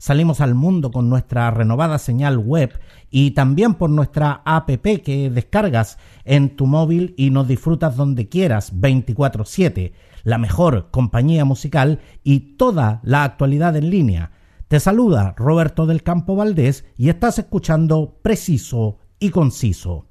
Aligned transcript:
Salimos 0.00 0.40
al 0.40 0.54
mundo 0.54 0.90
con 0.90 1.10
nuestra 1.10 1.50
renovada 1.50 1.98
señal 1.98 2.38
web 2.38 2.72
y 3.10 3.32
también 3.32 3.74
por 3.74 3.90
nuestra 3.90 4.40
app 4.46 4.70
que 4.70 5.28
descargas 5.28 5.98
en 6.24 6.56
tu 6.56 6.66
móvil 6.66 7.12
y 7.18 7.28
nos 7.28 7.46
disfrutas 7.46 7.96
donde 7.96 8.26
quieras 8.26 8.72
24/7, 8.80 9.92
la 10.24 10.38
mejor 10.38 10.88
compañía 10.90 11.44
musical 11.44 12.00
y 12.24 12.56
toda 12.56 13.00
la 13.02 13.24
actualidad 13.24 13.76
en 13.76 13.90
línea. 13.90 14.30
Te 14.68 14.80
saluda 14.80 15.34
Roberto 15.36 15.84
del 15.84 16.02
Campo 16.02 16.34
Valdés 16.34 16.86
y 16.96 17.10
estás 17.10 17.38
escuchando 17.38 18.20
Preciso 18.22 18.96
y 19.18 19.28
Conciso. 19.28 20.06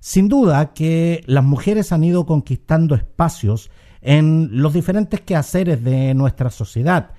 Sin 0.00 0.28
duda 0.28 0.74
que 0.74 1.24
las 1.24 1.44
mujeres 1.44 1.92
han 1.92 2.04
ido 2.04 2.26
conquistando 2.26 2.94
espacios 2.94 3.70
en 4.02 4.50
los 4.60 4.74
diferentes 4.74 5.22
quehaceres 5.22 5.82
de 5.82 6.12
nuestra 6.12 6.50
sociedad 6.50 7.12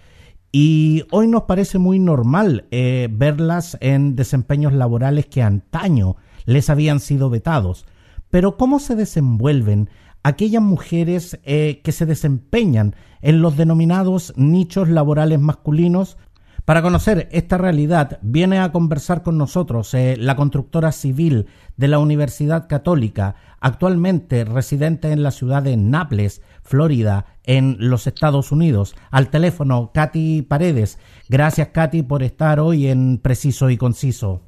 y 0.58 1.04
hoy 1.12 1.28
nos 1.28 1.44
parece 1.44 1.80
muy 1.80 2.00
normal 2.00 2.64
eh, 2.72 3.10
verlas 3.12 3.78
en 3.82 4.16
desempeños 4.16 4.72
laborales 4.72 5.26
que 5.26 5.44
antaño 5.44 6.16
les 6.46 6.70
habían 6.70 7.02
sido 7.02 7.30
vetados. 7.30 7.86
Pero 8.30 8.56
¿cómo 8.56 8.80
se 8.80 8.96
desenvuelven 8.96 9.90
aquellas 10.24 10.62
mujeres 10.62 11.38
eh, 11.44 11.82
que 11.84 11.92
se 11.92 12.06
desempeñan 12.06 12.96
en 13.22 13.42
los 13.42 13.58
denominados 13.58 14.32
nichos 14.38 14.88
laborales 14.88 15.42
masculinos? 15.42 16.16
Para 16.66 16.82
conocer 16.82 17.30
esta 17.32 17.60
realidad 17.60 18.18
viene 18.24 18.60
a 18.60 18.72
conversar 18.72 19.22
con 19.22 19.38
nosotros 19.38 19.94
eh, 19.94 20.16
la 20.18 20.36
constructora 20.36 20.92
civil 20.92 21.46
de 21.78 21.88
la 21.88 22.00
Universidad 22.00 22.68
Católica, 22.68 23.36
actualmente 23.60 24.46
residente 24.46 25.12
en 25.12 25.22
la 25.22 25.30
ciudad 25.30 25.62
de 25.62 25.78
Naples, 25.78 26.42
Florida, 26.64 27.28
en 27.44 27.78
los 27.78 28.08
Estados 28.08 28.52
Unidos. 28.52 28.96
Al 29.12 29.30
teléfono, 29.30 29.92
Katy 29.94 30.42
Paredes. 30.42 30.98
Gracias, 31.30 31.68
Katy, 31.68 32.02
por 32.02 32.24
estar 32.24 32.60
hoy 32.60 32.88
en 32.88 33.20
Preciso 33.20 33.70
y 33.70 33.78
Conciso. 33.78 34.42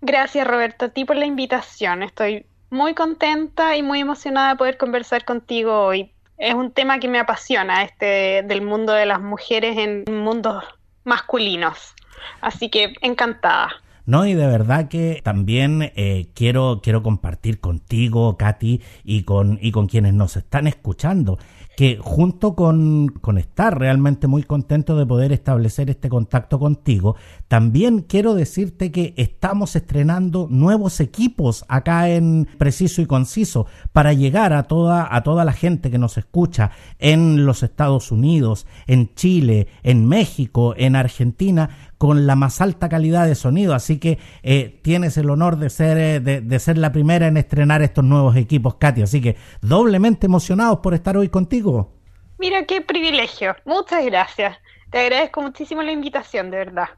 Gracias, 0.00 0.46
Roberto, 0.46 0.84
a 0.84 0.88
ti 0.90 1.04
por 1.04 1.16
la 1.16 1.26
invitación. 1.26 2.04
Estoy 2.04 2.46
muy 2.70 2.94
contenta 2.94 3.76
y 3.76 3.82
muy 3.82 3.98
emocionada 3.98 4.50
de 4.50 4.56
poder 4.56 4.76
conversar 4.76 5.24
contigo 5.24 5.86
hoy. 5.86 6.12
Es 6.38 6.54
un 6.54 6.70
tema 6.70 7.00
que 7.00 7.08
me 7.08 7.18
apasiona, 7.18 7.82
este 7.82 8.44
del 8.46 8.62
mundo 8.62 8.92
de 8.92 9.04
las 9.04 9.20
mujeres 9.20 9.76
en 9.76 10.04
mundos 10.22 10.62
masculinos. 11.04 11.94
Así 12.40 12.68
que 12.68 12.94
encantada. 13.00 13.70
No, 14.06 14.26
y 14.26 14.34
de 14.34 14.46
verdad 14.46 14.88
que 14.88 15.20
también 15.22 15.92
eh, 15.94 16.30
quiero, 16.34 16.80
quiero 16.82 17.02
compartir 17.02 17.60
contigo, 17.60 18.36
Katy, 18.36 18.82
y 19.04 19.22
con, 19.22 19.58
y 19.62 19.70
con 19.70 19.86
quienes 19.86 20.14
nos 20.14 20.36
están 20.36 20.66
escuchando, 20.66 21.38
que 21.80 21.96
junto 21.98 22.54
con, 22.54 23.08
con 23.08 23.38
estar 23.38 23.78
realmente 23.78 24.26
muy 24.26 24.42
contento 24.42 24.98
de 24.98 25.06
poder 25.06 25.32
establecer 25.32 25.88
este 25.88 26.10
contacto 26.10 26.58
contigo, 26.58 27.16
también 27.48 28.02
quiero 28.02 28.34
decirte 28.34 28.92
que 28.92 29.14
estamos 29.16 29.74
estrenando 29.76 30.46
nuevos 30.50 31.00
equipos 31.00 31.64
acá 31.68 32.10
en 32.10 32.46
Preciso 32.58 33.00
y 33.00 33.06
Conciso 33.06 33.66
para 33.94 34.12
llegar 34.12 34.52
a 34.52 34.64
toda, 34.64 35.08
a 35.10 35.22
toda 35.22 35.46
la 35.46 35.54
gente 35.54 35.90
que 35.90 35.96
nos 35.96 36.18
escucha 36.18 36.70
en 36.98 37.46
los 37.46 37.62
Estados 37.62 38.12
Unidos, 38.12 38.66
en 38.86 39.14
Chile, 39.14 39.66
en 39.82 40.06
México, 40.06 40.74
en 40.76 40.96
Argentina, 40.96 41.70
con 42.00 42.26
la 42.26 42.34
más 42.34 42.62
alta 42.62 42.88
calidad 42.88 43.26
de 43.26 43.34
sonido. 43.34 43.74
Así 43.74 43.98
que 43.98 44.18
eh, 44.42 44.80
tienes 44.82 45.18
el 45.18 45.28
honor 45.28 45.58
de 45.58 45.68
ser, 45.68 45.98
eh, 45.98 46.20
de, 46.20 46.40
de, 46.40 46.58
ser 46.58 46.78
la 46.78 46.92
primera 46.92 47.26
en 47.26 47.36
estrenar 47.36 47.82
estos 47.82 48.02
nuevos 48.02 48.36
equipos, 48.36 48.76
Katy. 48.76 49.02
Así 49.02 49.20
que 49.20 49.36
doblemente 49.60 50.24
emocionados 50.24 50.78
por 50.78 50.94
estar 50.94 51.18
hoy 51.18 51.28
contigo. 51.28 51.92
Mira 52.38 52.64
qué 52.64 52.80
privilegio. 52.80 53.54
Muchas 53.66 54.02
gracias. 54.06 54.56
Te 54.90 54.98
agradezco 54.98 55.42
muchísimo 55.42 55.82
la 55.82 55.92
invitación, 55.92 56.50
de 56.50 56.56
verdad. 56.56 56.88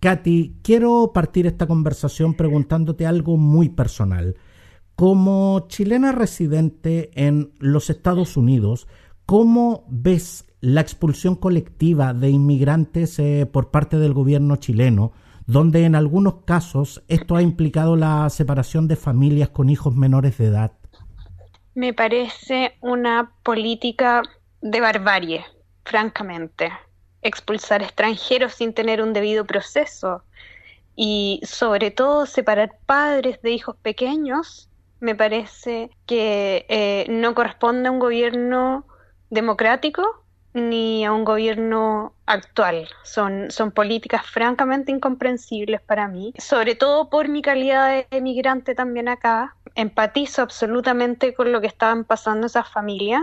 Katy, 0.00 0.56
quiero 0.64 1.12
partir 1.14 1.46
esta 1.46 1.68
conversación 1.68 2.34
preguntándote 2.34 3.06
algo 3.06 3.36
muy 3.36 3.68
personal. 3.68 4.34
Como 4.96 5.68
chilena 5.68 6.10
residente 6.10 7.12
en 7.14 7.52
los 7.60 7.88
Estados 7.88 8.36
Unidos, 8.36 8.88
¿cómo 9.26 9.84
ves 9.88 10.47
la 10.60 10.80
expulsión 10.80 11.36
colectiva 11.36 12.14
de 12.14 12.30
inmigrantes 12.30 13.18
eh, 13.18 13.48
por 13.50 13.70
parte 13.70 13.98
del 13.98 14.12
gobierno 14.12 14.56
chileno, 14.56 15.12
donde 15.46 15.84
en 15.84 15.94
algunos 15.94 16.44
casos 16.44 17.02
esto 17.08 17.36
ha 17.36 17.42
implicado 17.42 17.96
la 17.96 18.28
separación 18.30 18.88
de 18.88 18.96
familias 18.96 19.48
con 19.48 19.70
hijos 19.70 19.94
menores 19.94 20.38
de 20.38 20.46
edad? 20.46 20.72
Me 21.74 21.94
parece 21.94 22.76
una 22.80 23.32
política 23.42 24.22
de 24.60 24.80
barbarie, 24.80 25.44
francamente. 25.84 26.70
Expulsar 27.22 27.82
extranjeros 27.82 28.54
sin 28.54 28.74
tener 28.74 29.00
un 29.00 29.12
debido 29.12 29.44
proceso 29.44 30.22
y 30.96 31.40
sobre 31.44 31.92
todo 31.92 32.26
separar 32.26 32.78
padres 32.84 33.40
de 33.42 33.52
hijos 33.52 33.76
pequeños 33.76 34.68
me 35.00 35.14
parece 35.14 35.90
que 36.06 36.66
eh, 36.68 37.06
no 37.08 37.34
corresponde 37.34 37.88
a 37.88 37.92
un 37.92 38.00
gobierno 38.00 38.84
democrático 39.30 40.24
ni 40.54 41.04
a 41.04 41.12
un 41.12 41.24
gobierno 41.24 42.12
actual. 42.26 42.88
Son, 43.02 43.50
son 43.50 43.70
políticas 43.70 44.26
francamente 44.26 44.92
incomprensibles 44.92 45.80
para 45.80 46.08
mí, 46.08 46.32
sobre 46.38 46.74
todo 46.74 47.10
por 47.10 47.28
mi 47.28 47.42
calidad 47.42 47.88
de 47.88 48.06
emigrante 48.10 48.74
también 48.74 49.08
acá. 49.08 49.54
Empatizo 49.74 50.42
absolutamente 50.42 51.34
con 51.34 51.52
lo 51.52 51.60
que 51.60 51.66
estaban 51.66 52.04
pasando 52.04 52.46
esas 52.46 52.68
familias. 52.68 53.22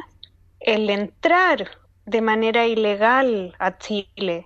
El 0.59 0.89
entrar 0.89 1.69
de 2.05 2.21
manera 2.21 2.65
ilegal 2.65 3.55
a 3.59 3.77
Chile 3.77 4.45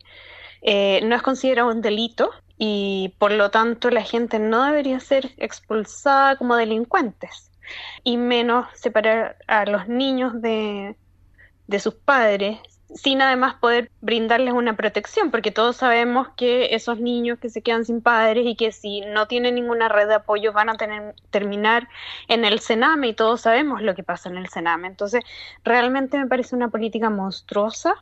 eh, 0.62 1.01
no 1.03 1.16
es 1.16 1.22
considerado 1.22 1.69
un 1.69 1.81
delito 1.81 2.31
y 2.57 3.13
por 3.18 3.31
lo 3.31 3.51
tanto 3.51 3.89
la 3.89 4.03
gente 4.03 4.39
no 4.39 4.66
debería 4.66 5.00
ser 5.00 5.31
expulsada 5.38 6.35
como 6.35 6.56
delincuentes 6.56 7.51
y 8.03 8.18
menos 8.18 8.68
separar 8.73 9.38
a 9.47 9.66
los 9.66 9.88
niños 9.88 10.41
de, 10.41 10.95
de 11.69 11.80
sus 11.80 11.94
padres 11.94 12.59
sin 12.96 13.22
además 13.22 13.53
poder 13.56 13.91
brindarles 14.02 14.53
una 14.53 14.75
protección, 14.75 15.30
porque 15.30 15.52
todos 15.52 15.78
sabemos 15.78 16.30
que 16.35 16.74
esos 16.74 17.00
niños 17.00 17.38
que 17.38 17.50
se 17.50 17.62
quedan 17.62 17.85
sin 17.85 18.02
padres 18.02 18.47
y 18.47 18.56
que 18.56 18.72
si 18.72 19.02
no 19.02 19.28
tienen 19.28 19.56
ninguna 19.56 19.90
red 19.90 20.07
de 20.07 20.16
apoyo 20.16 20.53
van 20.53 20.69
a 20.69 20.74
tener, 20.74 21.13
terminar 21.30 21.88
en 22.28 22.46
el 22.46 22.59
Sename 22.59 23.09
y 23.09 23.13
todos 23.13 23.41
sabemos 23.41 23.84
lo 23.84 23.94
que 23.94 24.02
pasa 24.02 24.30
en 24.30 24.38
el 24.38 24.50
Sename. 24.50 24.88
Entonces, 24.88 25.24
realmente 25.63 26.18
me 26.18 26.25
parece 26.25 26.56
una 26.56 26.69
política 26.69 27.12
monstruosa. 27.12 27.94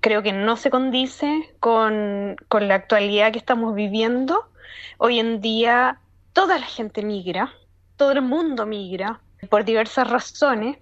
Creo 0.00 0.24
que 0.24 0.32
no 0.32 0.56
se 0.56 0.70
condice 0.70 1.54
con, 1.60 2.34
con 2.48 2.66
la 2.66 2.74
actualidad 2.74 3.30
que 3.30 3.38
estamos 3.38 3.76
viviendo. 3.76 4.50
Hoy 4.98 5.20
en 5.20 5.40
día 5.40 6.00
toda 6.32 6.58
la 6.58 6.66
gente 6.66 7.02
migra, 7.02 7.52
todo 7.96 8.10
el 8.10 8.22
mundo 8.22 8.66
migra 8.66 9.20
por 9.48 9.64
diversas 9.64 10.10
razones 10.10 10.78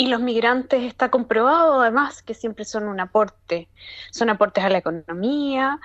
y 0.00 0.06
los 0.06 0.22
migrantes 0.22 0.82
está 0.84 1.10
comprobado 1.10 1.82
además 1.82 2.22
que 2.22 2.32
siempre 2.32 2.64
son 2.64 2.84
un 2.88 3.00
aporte, 3.00 3.68
son 4.10 4.30
aportes 4.30 4.64
a 4.64 4.70
la 4.70 4.78
economía, 4.78 5.78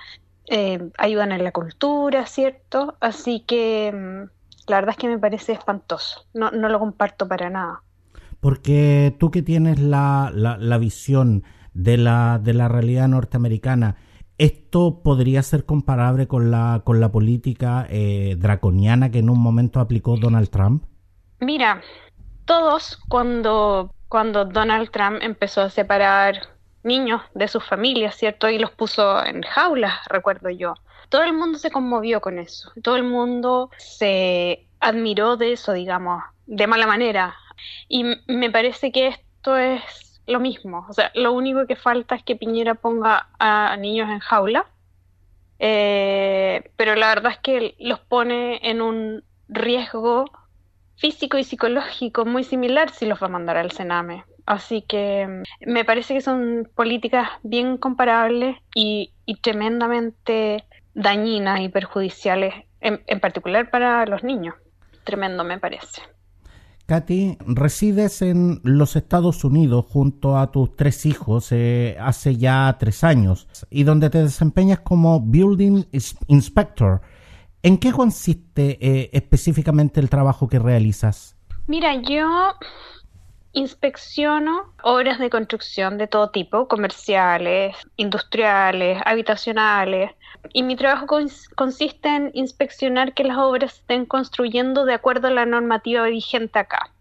eh, 0.46 0.90
ayudan 0.96 1.32
en 1.32 1.44
la 1.44 1.52
cultura, 1.52 2.24
¿cierto? 2.24 2.96
Así 3.00 3.40
que 3.40 3.92
mm, 3.92 4.70
la 4.70 4.76
verdad 4.76 4.92
es 4.92 4.96
que 4.96 5.08
me 5.08 5.18
parece 5.18 5.52
espantoso, 5.52 6.24
no, 6.32 6.50
no 6.50 6.70
lo 6.70 6.78
comparto 6.78 7.28
para 7.28 7.50
nada. 7.50 7.82
Porque 8.40 9.14
tú 9.20 9.30
que 9.30 9.42
tienes 9.42 9.80
la, 9.80 10.32
la, 10.32 10.78
visión 10.78 11.44
de 11.74 11.98
la, 11.98 12.40
de 12.42 12.54
la 12.54 12.68
realidad 12.68 13.08
norteamericana, 13.08 13.96
¿esto 14.38 15.02
podría 15.02 15.42
ser 15.42 15.66
comparable 15.66 16.26
con 16.26 16.50
la, 16.50 16.80
con 16.86 17.00
la 17.00 17.12
política 17.12 17.86
eh, 17.90 18.36
draconiana 18.38 19.10
que 19.10 19.18
en 19.18 19.28
un 19.28 19.40
momento 19.40 19.78
aplicó 19.78 20.16
Donald 20.16 20.48
Trump? 20.48 20.84
Mira, 21.38 21.82
todos 22.46 22.98
cuando 23.08 23.90
cuando 24.08 24.44
Donald 24.44 24.90
Trump 24.90 25.18
empezó 25.22 25.62
a 25.62 25.70
separar 25.70 26.48
niños 26.82 27.22
de 27.34 27.48
sus 27.48 27.64
familias, 27.64 28.16
¿cierto? 28.16 28.48
Y 28.48 28.58
los 28.58 28.70
puso 28.70 29.24
en 29.24 29.42
jaulas, 29.42 29.94
recuerdo 30.08 30.50
yo. 30.50 30.74
Todo 31.08 31.22
el 31.22 31.32
mundo 31.32 31.58
se 31.58 31.70
conmovió 31.70 32.20
con 32.20 32.38
eso, 32.38 32.72
todo 32.82 32.96
el 32.96 33.04
mundo 33.04 33.70
se 33.78 34.66
admiró 34.80 35.36
de 35.36 35.52
eso, 35.52 35.72
digamos, 35.72 36.22
de 36.46 36.66
mala 36.66 36.86
manera. 36.86 37.34
Y 37.88 38.04
me 38.26 38.50
parece 38.50 38.92
que 38.92 39.08
esto 39.08 39.56
es 39.56 40.20
lo 40.26 40.40
mismo, 40.40 40.84
o 40.88 40.92
sea, 40.92 41.12
lo 41.14 41.32
único 41.32 41.66
que 41.66 41.76
falta 41.76 42.16
es 42.16 42.24
que 42.24 42.34
Piñera 42.34 42.74
ponga 42.74 43.28
a 43.38 43.76
niños 43.76 44.10
en 44.10 44.18
jaula 44.18 44.66
eh, 45.58 46.70
pero 46.76 46.94
la 46.96 47.08
verdad 47.08 47.32
es 47.32 47.38
que 47.38 47.74
los 47.78 48.00
pone 48.00 48.60
en 48.68 48.82
un 48.82 49.24
riesgo 49.48 50.26
físico 50.96 51.38
y 51.38 51.44
psicológico 51.44 52.24
muy 52.24 52.44
similar 52.44 52.90
si 52.90 53.06
los 53.06 53.22
va 53.22 53.26
a 53.26 53.30
mandar 53.30 53.56
al 53.56 53.72
Sename. 53.72 54.24
Así 54.46 54.82
que 54.82 55.26
mm, 55.26 55.70
me 55.70 55.84
parece 55.84 56.14
que 56.14 56.20
son 56.20 56.68
políticas 56.74 57.28
bien 57.42 57.76
comparables 57.76 58.56
y, 58.74 59.12
tremendamente 59.42 60.64
dañinas 60.94 61.60
y 61.60 61.68
perjudiciales, 61.68 62.54
en 62.80 63.20
particular 63.20 63.70
para 63.70 64.06
los 64.06 64.22
niños. 64.22 64.54
Tremendo 65.04 65.44
me 65.44 65.58
parece. 65.58 66.00
Katy, 66.86 67.38
resides 67.40 68.22
en 68.22 68.60
los 68.62 68.94
Estados 68.94 69.42
Unidos 69.42 69.86
junto 69.88 70.38
a 70.38 70.52
tus 70.52 70.76
tres 70.76 71.04
hijos 71.04 71.50
eh, 71.50 71.96
hace 72.00 72.36
ya 72.36 72.76
tres 72.78 73.02
años 73.02 73.48
y 73.70 73.82
donde 73.82 74.08
te 74.08 74.22
desempeñas 74.22 74.80
como 74.80 75.20
Building 75.20 75.84
Inspector. 76.28 77.00
¿En 77.62 77.78
qué 77.78 77.92
consiste 77.92 78.78
eh, 78.80 79.10
específicamente 79.12 80.00
el 80.00 80.08
trabajo 80.08 80.48
que 80.48 80.58
realizas? 80.58 81.36
Mira, 81.66 81.94
yo 81.94 82.54
inspecciono 83.52 84.74
obras 84.82 85.18
de 85.18 85.30
construcción 85.30 85.96
de 85.96 86.06
todo 86.06 86.30
tipo, 86.30 86.68
comerciales, 86.68 87.74
industriales, 87.96 89.00
habitacionales, 89.04 90.10
y 90.52 90.62
mi 90.62 90.76
trabajo 90.76 91.06
consiste 91.54 92.08
en 92.08 92.30
inspeccionar 92.34 93.14
que 93.14 93.24
las 93.24 93.38
obras 93.38 93.76
estén 93.76 94.04
construyendo 94.04 94.84
de 94.84 94.94
acuerdo 94.94 95.28
a 95.28 95.30
la 95.30 95.46
normativa 95.46 96.04
vigente 96.04 96.58
acá. 96.58 96.92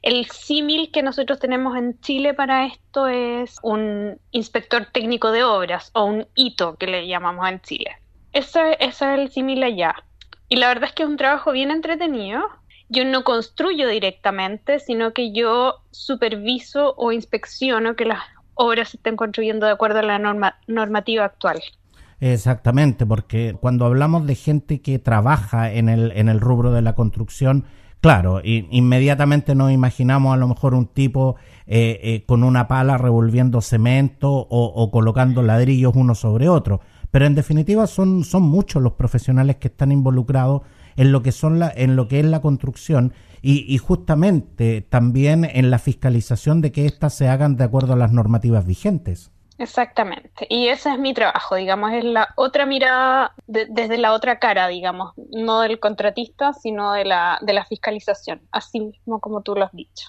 El 0.00 0.26
símil 0.26 0.90
que 0.92 1.02
nosotros 1.02 1.40
tenemos 1.40 1.76
en 1.76 2.00
Chile 2.00 2.32
para 2.32 2.66
esto 2.66 3.08
es 3.08 3.58
un 3.62 4.18
inspector 4.30 4.86
técnico 4.86 5.32
de 5.32 5.42
obras 5.42 5.90
o 5.94 6.04
un 6.04 6.26
hito 6.34 6.76
que 6.76 6.86
le 6.86 7.08
llamamos 7.08 7.46
en 7.48 7.60
Chile. 7.60 7.96
Ese 8.32 8.76
es 8.80 9.02
el 9.02 9.30
símil 9.30 9.62
allá. 9.62 9.94
Y 10.48 10.56
la 10.56 10.68
verdad 10.68 10.84
es 10.84 10.92
que 10.92 11.02
es 11.02 11.08
un 11.08 11.16
trabajo 11.16 11.52
bien 11.52 11.70
entretenido 11.70 12.48
yo 12.88 13.04
no 13.04 13.22
construyo 13.22 13.88
directamente, 13.88 14.78
sino 14.80 15.12
que 15.12 15.32
yo 15.32 15.74
superviso 15.90 16.94
o 16.96 17.12
inspecciono 17.12 17.96
que 17.96 18.06
las 18.06 18.20
obras 18.54 18.90
se 18.90 18.96
estén 18.96 19.16
construyendo 19.16 19.66
de 19.66 19.72
acuerdo 19.72 19.98
a 19.98 20.02
la 20.02 20.18
norma, 20.18 20.56
normativa 20.66 21.24
actual. 21.24 21.60
Exactamente, 22.20 23.06
porque 23.06 23.56
cuando 23.60 23.84
hablamos 23.84 24.26
de 24.26 24.34
gente 24.34 24.80
que 24.80 24.98
trabaja 24.98 25.70
en 25.70 25.88
el, 25.88 26.12
en 26.12 26.28
el 26.28 26.40
rubro 26.40 26.72
de 26.72 26.82
la 26.82 26.94
construcción, 26.94 27.64
claro, 28.00 28.40
inmediatamente 28.42 29.54
nos 29.54 29.70
imaginamos 29.70 30.34
a 30.34 30.36
lo 30.36 30.48
mejor 30.48 30.74
un 30.74 30.86
tipo 30.86 31.36
eh, 31.66 32.00
eh, 32.02 32.24
con 32.26 32.42
una 32.42 32.66
pala 32.66 32.98
revolviendo 32.98 33.60
cemento 33.60 34.30
o, 34.32 34.46
o, 34.48 34.90
colocando 34.90 35.42
ladrillos 35.42 35.92
uno 35.94 36.16
sobre 36.16 36.48
otro. 36.48 36.80
Pero 37.10 37.26
en 37.26 37.34
definitiva 37.34 37.86
son, 37.86 38.24
son 38.24 38.42
muchos 38.42 38.82
los 38.82 38.92
profesionales 38.94 39.56
que 39.56 39.68
están 39.68 39.92
involucrados 39.92 40.62
en 40.96 41.12
lo 41.12 41.22
que 41.22 41.32
son 41.32 41.58
la, 41.58 41.72
en 41.74 41.96
lo 41.96 42.08
que 42.08 42.20
es 42.20 42.26
la 42.26 42.40
construcción 42.40 43.14
y, 43.40 43.78
justamente 43.78 44.80
también 44.82 45.44
en 45.44 45.70
la 45.70 45.78
fiscalización 45.78 46.60
de 46.60 46.72
que 46.72 46.86
éstas 46.86 47.14
se 47.14 47.28
hagan 47.28 47.56
de 47.56 47.64
acuerdo 47.64 47.92
a 47.92 47.96
las 47.96 48.12
normativas 48.12 48.66
vigentes. 48.66 49.30
Exactamente, 49.58 50.46
y 50.48 50.68
ese 50.68 50.92
es 50.92 50.98
mi 50.98 51.14
trabajo, 51.14 51.56
digamos, 51.56 51.92
es 51.92 52.04
la 52.04 52.28
otra 52.36 52.64
mirada 52.64 53.32
desde 53.46 53.98
la 53.98 54.12
otra 54.12 54.38
cara, 54.38 54.68
digamos, 54.68 55.14
no 55.32 55.60
del 55.60 55.80
contratista, 55.80 56.52
sino 56.52 56.92
de 56.92 57.04
la, 57.04 57.38
de 57.42 57.52
la 57.52 57.64
fiscalización, 57.64 58.40
así 58.52 58.80
mismo 58.80 59.20
como 59.20 59.42
tú 59.42 59.54
lo 59.54 59.64
has 59.64 59.72
dicho. 59.72 60.08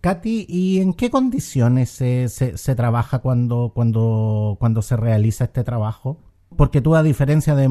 Katy, 0.00 0.46
¿y 0.48 0.80
en 0.80 0.94
qué 0.94 1.10
condiciones 1.10 1.90
se, 1.90 2.28
se, 2.28 2.56
se 2.56 2.74
trabaja 2.74 3.18
cuando, 3.18 3.72
cuando, 3.74 4.56
cuando 4.58 4.80
se 4.80 4.96
realiza 4.96 5.44
este 5.44 5.64
trabajo? 5.64 6.25
Porque 6.56 6.80
tú, 6.80 6.94
a 6.94 7.02
diferencia 7.02 7.54
de, 7.54 7.68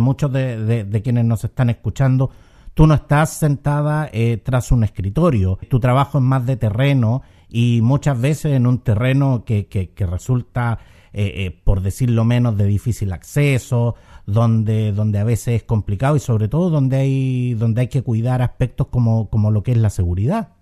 muchos 0.00 0.32
de, 0.32 1.00
quienes 1.02 1.24
nos 1.24 1.44
están 1.44 1.70
escuchando, 1.70 2.30
tú 2.74 2.86
no 2.86 2.94
estás 2.94 3.30
sentada 3.30 4.08
eh, 4.12 4.38
tras 4.42 4.72
un 4.72 4.84
escritorio. 4.84 5.58
Tu 5.68 5.80
trabajo 5.80 6.18
es 6.18 6.24
más 6.24 6.46
de 6.46 6.56
terreno 6.56 7.22
y 7.48 7.80
muchas 7.82 8.20
veces 8.20 8.52
en 8.52 8.66
un 8.66 8.78
terreno 8.78 9.44
que, 9.44 9.66
que, 9.66 10.06
resulta, 10.06 10.78
eh, 11.12 11.32
eh, 11.46 11.60
por 11.64 11.82
decirlo 11.82 12.24
menos, 12.24 12.56
de 12.56 12.66
difícil 12.66 13.12
acceso, 13.12 13.94
donde, 14.26 14.92
donde 14.92 15.18
a 15.18 15.24
veces 15.24 15.56
es 15.56 15.62
complicado 15.64 16.16
y 16.16 16.20
sobre 16.20 16.48
todo 16.48 16.70
donde 16.70 16.96
hay, 16.96 17.54
donde 17.54 17.82
hay 17.82 17.88
que 17.88 18.02
cuidar 18.02 18.42
aspectos 18.42 18.88
como, 18.88 19.28
como 19.28 19.50
lo 19.50 19.62
que 19.62 19.72
es 19.72 19.78
la 19.78 19.90
seguridad. 19.90 20.53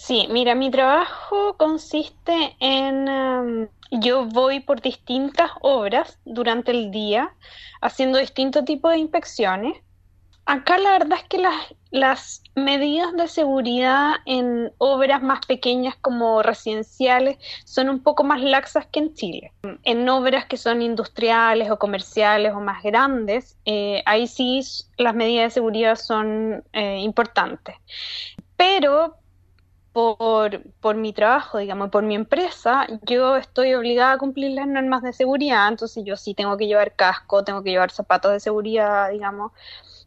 Sí, 0.00 0.28
mira, 0.30 0.54
mi 0.54 0.70
trabajo 0.70 1.56
consiste 1.56 2.56
en... 2.60 3.08
Em, 3.08 3.68
yo 3.90 4.26
voy 4.26 4.60
por 4.60 4.80
distintas 4.80 5.50
obras 5.60 6.20
durante 6.24 6.70
el 6.70 6.92
día 6.92 7.34
haciendo 7.80 8.18
distintos 8.18 8.64
tipos 8.64 8.92
de 8.92 8.98
inspecciones. 8.98 9.74
Acá 10.46 10.78
la 10.78 10.92
verdad 10.92 11.18
es 11.18 11.24
que 11.24 11.38
las, 11.38 11.74
las 11.90 12.42
medidas 12.54 13.12
de 13.16 13.26
seguridad 13.26 14.12
en 14.24 14.72
obras 14.78 15.20
más 15.20 15.44
pequeñas 15.46 15.96
como 15.96 16.42
residenciales 16.42 17.36
son 17.64 17.88
un 17.88 18.00
poco 18.00 18.22
más 18.22 18.40
laxas 18.40 18.86
que 18.86 19.00
en 19.00 19.14
Chile. 19.14 19.52
En 19.82 20.08
obras 20.08 20.46
que 20.46 20.56
son 20.56 20.80
industriales 20.80 21.70
o 21.70 21.78
comerciales 21.78 22.52
o 22.54 22.60
más 22.60 22.84
grandes, 22.84 23.58
eh, 23.64 24.02
ahí 24.06 24.28
sí 24.28 24.60
las 24.96 25.14
medidas 25.14 25.46
de 25.46 25.50
seguridad 25.50 25.96
son 25.96 26.62
eh, 26.72 26.98
importantes. 27.00 27.74
Pero 28.56 29.16
por, 29.92 30.62
por 30.80 30.96
mi 30.96 31.12
trabajo, 31.12 31.58
digamos, 31.58 31.90
por 31.90 32.02
mi 32.02 32.14
empresa, 32.14 32.86
yo 33.02 33.36
estoy 33.36 33.74
obligada 33.74 34.12
a 34.12 34.18
cumplir 34.18 34.52
las 34.52 34.66
normas 34.66 35.02
de 35.02 35.12
seguridad, 35.12 35.68
entonces 35.68 36.04
yo 36.04 36.16
sí 36.16 36.34
tengo 36.34 36.56
que 36.56 36.66
llevar 36.66 36.94
casco, 36.94 37.44
tengo 37.44 37.62
que 37.62 37.70
llevar 37.70 37.90
zapatos 37.90 38.32
de 38.32 38.40
seguridad, 38.40 39.10
digamos. 39.10 39.52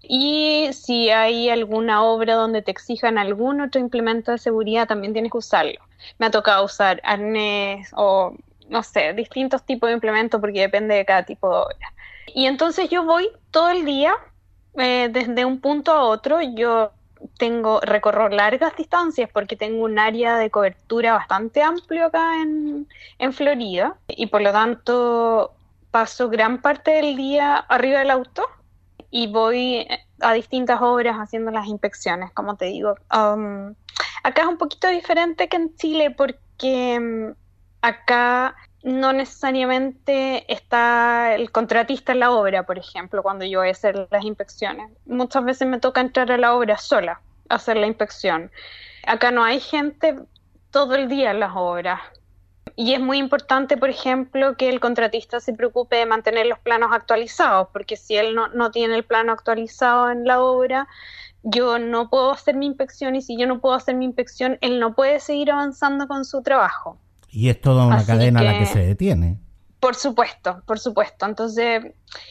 Y 0.03 0.69
si 0.73 1.09
hay 1.09 1.49
alguna 1.49 2.03
obra 2.03 2.35
donde 2.35 2.61
te 2.61 2.71
exijan 2.71 3.17
algún 3.17 3.61
otro 3.61 3.79
implemento 3.79 4.31
de 4.31 4.37
seguridad, 4.37 4.87
también 4.87 5.13
tienes 5.13 5.31
que 5.31 5.37
usarlo. 5.37 5.79
Me 6.17 6.27
ha 6.27 6.31
tocado 6.31 6.65
usar 6.65 6.99
arnés 7.03 7.91
o, 7.95 8.33
no 8.69 8.83
sé, 8.83 9.13
distintos 9.13 9.63
tipos 9.63 9.89
de 9.89 9.93
implementos 9.93 10.41
porque 10.41 10.61
depende 10.61 10.95
de 10.95 11.05
cada 11.05 11.23
tipo 11.23 11.49
de 11.49 11.55
obra. 11.55 11.93
Y 12.33 12.45
entonces 12.45 12.89
yo 12.89 13.03
voy 13.03 13.29
todo 13.51 13.69
el 13.69 13.85
día, 13.85 14.13
eh, 14.75 15.09
desde 15.11 15.45
un 15.45 15.59
punto 15.59 15.91
a 15.91 16.03
otro, 16.03 16.41
yo 16.41 16.91
tengo 17.38 17.79
recorro 17.81 18.29
largas 18.29 18.75
distancias 18.75 19.29
porque 19.31 19.56
tengo 19.56 19.83
un 19.83 20.00
área 20.00 20.38
de 20.38 20.50
cobertura 20.50 21.13
bastante 21.13 21.62
amplio 21.62 22.06
acá 22.06 22.41
en, 22.41 22.88
en 23.19 23.33
Florida 23.33 23.95
y 24.07 24.27
por 24.27 24.41
lo 24.41 24.51
tanto 24.51 25.53
paso 25.91 26.29
gran 26.29 26.62
parte 26.62 26.91
del 26.91 27.15
día 27.15 27.57
arriba 27.57 28.00
del 28.00 28.12
auto 28.12 28.43
y 29.10 29.27
voy 29.27 29.88
a 30.22 30.34
distintas 30.34 30.81
obras 30.81 31.17
haciendo 31.17 31.51
las 31.51 31.67
inspecciones, 31.67 32.31
como 32.31 32.55
te 32.55 32.65
digo. 32.65 32.95
Um, 33.13 33.75
acá 34.24 34.43
es 34.43 34.48
un 34.48 34.57
poquito 34.57 34.88
diferente 34.88 35.50
que 35.50 35.57
en 35.57 35.75
Chile 35.75 36.12
porque 36.12 36.98
um, 36.98 37.34
acá 37.81 38.55
no 38.83 39.13
necesariamente 39.13 40.51
está 40.51 41.35
el 41.35 41.51
contratista 41.51 42.13
en 42.13 42.19
la 42.19 42.31
obra, 42.31 42.63
por 42.63 42.79
ejemplo, 42.79 43.21
cuando 43.21 43.45
yo 43.45 43.59
voy 43.59 43.69
a 43.69 43.71
hacer 43.71 44.07
las 44.09 44.23
inspecciones. 44.23 44.91
Muchas 45.05 45.43
veces 45.43 45.67
me 45.67 45.79
toca 45.79 46.01
entrar 46.01 46.31
a 46.31 46.38
la 46.38 46.55
obra 46.55 46.77
sola, 46.77 47.21
a 47.50 47.55
hacer 47.55 47.77
la 47.77 47.88
inspección. 47.88 48.51
Acá 49.05 49.31
no 49.31 49.43
hay 49.43 49.59
gente 49.59 50.17
todo 50.71 50.95
el 50.95 51.09
día 51.09 51.31
en 51.31 51.39
las 51.39 51.51
obras. 51.55 52.01
Y 52.75 52.93
es 52.93 53.01
muy 53.01 53.17
importante, 53.17 53.77
por 53.77 53.89
ejemplo, 53.89 54.55
que 54.55 54.69
el 54.69 54.79
contratista 54.79 55.39
se 55.39 55.53
preocupe 55.53 55.97
de 55.97 56.05
mantener 56.05 56.45
los 56.47 56.59
planos 56.59 56.91
actualizados, 56.93 57.67
porque 57.73 57.97
si 57.97 58.15
él 58.15 58.33
no, 58.33 58.47
no 58.47 58.71
tiene 58.71 58.95
el 58.95 59.03
plano 59.03 59.33
actualizado 59.33 60.09
en 60.09 60.25
la 60.25 60.41
obra, 60.41 60.88
yo 61.43 61.79
no 61.79 62.09
puedo 62.09 62.31
hacer 62.31 62.55
mi 62.55 62.65
inspección 62.65 63.15
y 63.15 63.21
si 63.21 63.38
yo 63.38 63.45
no 63.45 63.59
puedo 63.59 63.75
hacer 63.75 63.95
mi 63.95 64.05
inspección, 64.05 64.57
él 64.61 64.79
no 64.79 64.95
puede 64.95 65.19
seguir 65.19 65.51
avanzando 65.51 66.07
con 66.07 66.23
su 66.23 66.41
trabajo. 66.41 66.97
Y 67.31 67.50
es 67.50 67.59
toda 67.61 67.88
una 67.88 68.05
cadena 68.05 68.41
la 68.41 68.59
que 68.59 68.65
se 68.65 68.79
detiene. 68.79 69.38
Por 69.81 69.95
supuesto, 69.95 70.61
por 70.67 70.77
supuesto. 70.77 71.25
Entonces, 71.25 71.83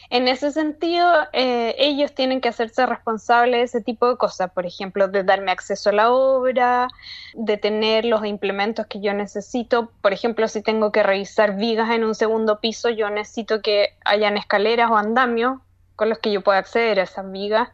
en 0.09 0.29
ese 0.29 0.53
sentido, 0.53 1.11
eh, 1.33 1.75
ellos 1.77 2.15
tienen 2.15 2.39
que 2.39 2.47
hacerse 2.47 2.85
responsables 2.85 3.59
de 3.59 3.63
ese 3.63 3.81
tipo 3.81 4.07
de 4.07 4.15
cosas, 4.15 4.51
por 4.51 4.65
ejemplo, 4.65 5.09
de 5.09 5.25
darme 5.25 5.51
acceso 5.51 5.89
a 5.89 5.93
la 5.93 6.11
obra, 6.13 6.87
de 7.33 7.57
tener 7.57 8.05
los 8.05 8.25
implementos 8.25 8.85
que 8.87 9.01
yo 9.01 9.13
necesito. 9.13 9.91
Por 10.01 10.13
ejemplo, 10.13 10.47
si 10.47 10.61
tengo 10.61 10.93
que 10.93 11.03
revisar 11.03 11.57
vigas 11.57 11.89
en 11.89 12.05
un 12.05 12.15
segundo 12.15 12.61
piso, 12.61 12.89
yo 12.89 13.09
necesito 13.09 13.61
que 13.61 13.97
hayan 14.05 14.37
escaleras 14.37 14.89
o 14.89 14.95
andamios 14.95 15.59
con 15.97 16.07
los 16.07 16.19
que 16.19 16.31
yo 16.31 16.41
pueda 16.41 16.59
acceder 16.59 17.01
a 17.01 17.03
esas 17.03 17.29
vigas. 17.29 17.67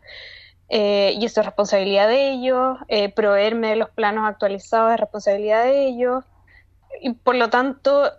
Eh, 0.69 1.13
y 1.19 1.25
eso 1.25 1.41
es 1.41 1.45
responsabilidad 1.45 2.07
de 2.07 2.31
ellos, 2.31 2.79
eh, 2.87 3.09
proveerme 3.09 3.69
de 3.69 3.75
los 3.75 3.91
planos 3.91 4.27
actualizados 4.27 4.93
es 4.93 4.99
responsabilidad 4.99 5.65
de 5.65 5.85
ellos 5.85 6.23
y 7.01 7.13
por 7.13 7.35
lo 7.35 7.49
tanto 7.49 8.11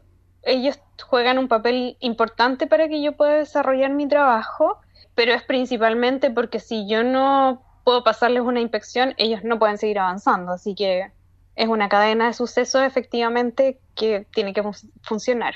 ellos 0.42 0.80
juegan 1.02 1.38
un 1.38 1.48
papel 1.48 1.96
importante 2.00 2.66
para 2.66 2.88
que 2.88 3.02
yo 3.02 3.16
pueda 3.16 3.34
desarrollar 3.34 3.92
mi 3.92 4.08
trabajo, 4.08 4.78
pero 5.14 5.32
es 5.32 5.42
principalmente 5.42 6.30
porque 6.30 6.60
si 6.60 6.88
yo 6.88 7.02
no 7.02 7.62
puedo 7.84 8.04
pasarles 8.04 8.42
una 8.42 8.60
inspección, 8.60 9.14
ellos 9.16 9.44
no 9.44 9.58
pueden 9.58 9.78
seguir 9.78 9.98
avanzando, 9.98 10.52
así 10.52 10.74
que 10.74 11.10
es 11.56 11.68
una 11.68 11.88
cadena 11.88 12.26
de 12.26 12.34
sucesos 12.34 12.82
efectivamente 12.82 13.80
que 13.94 14.26
tiene 14.32 14.52
que 14.52 14.62
funcionar. 15.02 15.54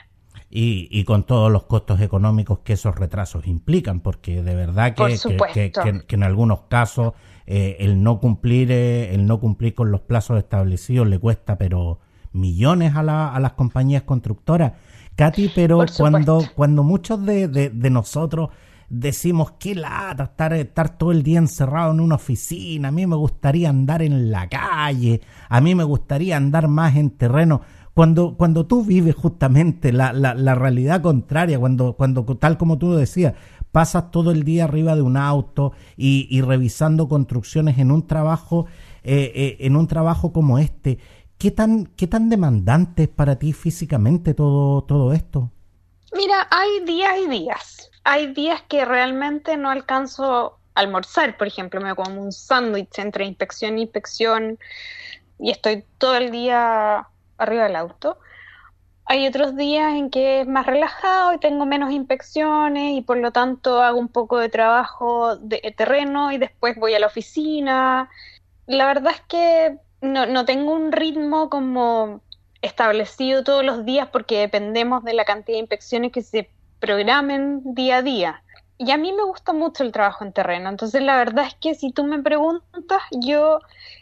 y, 0.54 1.04
con 1.04 1.24
todos 1.24 1.50
los 1.50 1.64
costos 1.64 2.00
económicos 2.02 2.58
que 2.58 2.74
esos 2.74 2.94
retrasos 2.94 3.46
implican, 3.46 4.00
porque 4.00 4.42
de 4.42 4.54
verdad 4.54 4.94
que, 4.94 5.72
que, 5.72 6.14
en 6.14 6.22
algunos 6.22 6.62
casos 6.68 7.14
eh, 7.46 7.76
el 7.80 8.02
no 8.02 8.20
cumplir 8.20 8.70
eh, 8.70 9.14
el 9.14 9.26
no 9.26 9.40
cumplir 9.40 9.74
con 9.74 9.90
los 9.90 10.02
plazos 10.02 10.38
establecidos 10.38 11.08
le 11.08 11.18
cuesta 11.18 11.56
pero 11.56 12.00
millones 12.32 12.94
a, 12.96 13.02
la, 13.02 13.32
a 13.34 13.40
las 13.40 13.52
compañías 13.52 14.02
constructoras. 14.02 14.72
Katy, 15.16 15.52
pero 15.54 15.84
cuando, 15.96 16.42
cuando 16.54 16.82
muchos 16.82 17.24
de, 17.24 17.48
de, 17.48 17.90
nosotros 17.90 18.48
decimos 18.88 19.52
que 19.58 19.74
lata 19.74 20.24
estar, 20.24 20.52
estar 20.54 20.96
todo 20.96 21.12
el 21.12 21.22
día 21.22 21.38
encerrado 21.38 21.92
en 21.92 22.00
una 22.00 22.14
oficina, 22.14 22.88
a 22.88 22.92
mí 22.92 23.06
me 23.06 23.16
gustaría 23.16 23.68
andar 23.68 24.02
en 24.02 24.30
la 24.30 24.48
calle, 24.48 25.20
a 25.48 25.60
mí 25.60 25.74
me 25.74 25.84
gustaría 25.84 26.36
andar 26.36 26.68
más 26.68 26.96
en 26.96 27.10
terreno 27.10 27.60
cuando, 27.94 28.36
cuando 28.36 28.66
tú 28.66 28.84
vives 28.84 29.14
justamente 29.14 29.92
la, 29.92 30.12
la, 30.12 30.54
realidad 30.54 31.02
contraria, 31.02 31.58
cuando, 31.58 31.92
cuando 31.92 32.24
tal 32.38 32.56
como 32.56 32.78
tú 32.78 32.94
decías, 32.94 33.34
pasas 33.70 34.10
todo 34.10 34.30
el 34.30 34.44
día 34.44 34.64
arriba 34.64 34.94
de 34.94 35.02
un 35.02 35.16
auto 35.16 35.72
y, 35.96 36.40
revisando 36.40 37.08
construcciones 37.08 37.78
en 37.78 37.90
un 37.90 38.06
trabajo, 38.06 38.66
eh, 39.02 39.32
eh, 39.34 39.56
en 39.60 39.76
un 39.76 39.86
trabajo 39.88 40.32
como 40.32 40.58
este, 40.58 40.98
¿qué 41.42 41.50
tan, 41.50 41.86
qué 41.96 42.06
tan 42.06 42.28
demandante 42.28 43.02
es 43.02 43.08
para 43.08 43.36
ti 43.36 43.52
físicamente 43.52 44.32
todo, 44.32 44.82
todo 44.84 45.12
esto? 45.12 45.50
Mira, 46.12 46.46
hay 46.48 46.84
días 46.84 47.14
y 47.18 47.28
días. 47.28 47.90
Hay 48.04 48.32
días 48.32 48.62
que 48.68 48.84
realmente 48.84 49.56
no 49.56 49.68
alcanzo 49.68 50.60
a 50.76 50.80
almorzar, 50.80 51.36
por 51.36 51.48
ejemplo, 51.48 51.80
me 51.80 51.96
como 51.96 52.22
un 52.22 52.30
sándwich 52.30 52.96
entre 53.00 53.24
inspección 53.24 53.76
e 53.76 53.80
inspección 53.80 54.58
y 55.40 55.50
estoy 55.50 55.84
todo 55.98 56.14
el 56.14 56.30
día 56.30 57.08
arriba 57.38 57.64
del 57.64 57.74
auto. 57.74 58.18
Hay 59.06 59.26
otros 59.26 59.56
días 59.56 59.94
en 59.94 60.10
que 60.10 60.42
es 60.42 60.46
más 60.46 60.64
relajado 60.64 61.34
y 61.34 61.40
tengo 61.40 61.66
menos 61.66 61.90
inspecciones 61.90 62.96
y 62.96 63.02
por 63.02 63.16
lo 63.16 63.32
tanto 63.32 63.82
hago 63.82 63.98
un 63.98 64.08
poco 64.08 64.38
de 64.38 64.48
trabajo 64.48 65.34
de 65.38 65.74
terreno 65.76 66.30
y 66.30 66.38
después 66.38 66.76
voy 66.76 66.94
a 66.94 67.00
la 67.00 67.08
oficina. 67.08 68.08
La 68.66 68.86
verdad 68.86 69.12
es 69.12 69.22
que 69.22 69.78
no, 70.02 70.26
no 70.26 70.44
tengo 70.44 70.72
un 70.72 70.92
ritmo 70.92 71.48
como 71.48 72.20
establecido 72.60 73.42
todos 73.42 73.64
los 73.64 73.84
días 73.84 74.08
porque 74.12 74.38
dependemos 74.38 75.02
de 75.04 75.14
la 75.14 75.24
cantidad 75.24 75.56
de 75.56 75.60
inspecciones 75.60 76.12
que 76.12 76.22
se 76.22 76.50
programen 76.78 77.62
día 77.74 77.98
a 77.98 78.02
día. 78.02 78.42
Y 78.78 78.90
a 78.90 78.96
mí 78.96 79.12
me 79.12 79.22
gusta 79.22 79.52
mucho 79.52 79.84
el 79.84 79.92
trabajo 79.92 80.24
en 80.24 80.32
terreno. 80.32 80.68
Entonces 80.68 81.02
la 81.02 81.16
verdad 81.16 81.46
es 81.46 81.54
que 81.54 81.74
si 81.74 81.92
tú 81.92 82.04
me 82.04 82.20
preguntas, 82.20 83.02
yo 83.12 83.60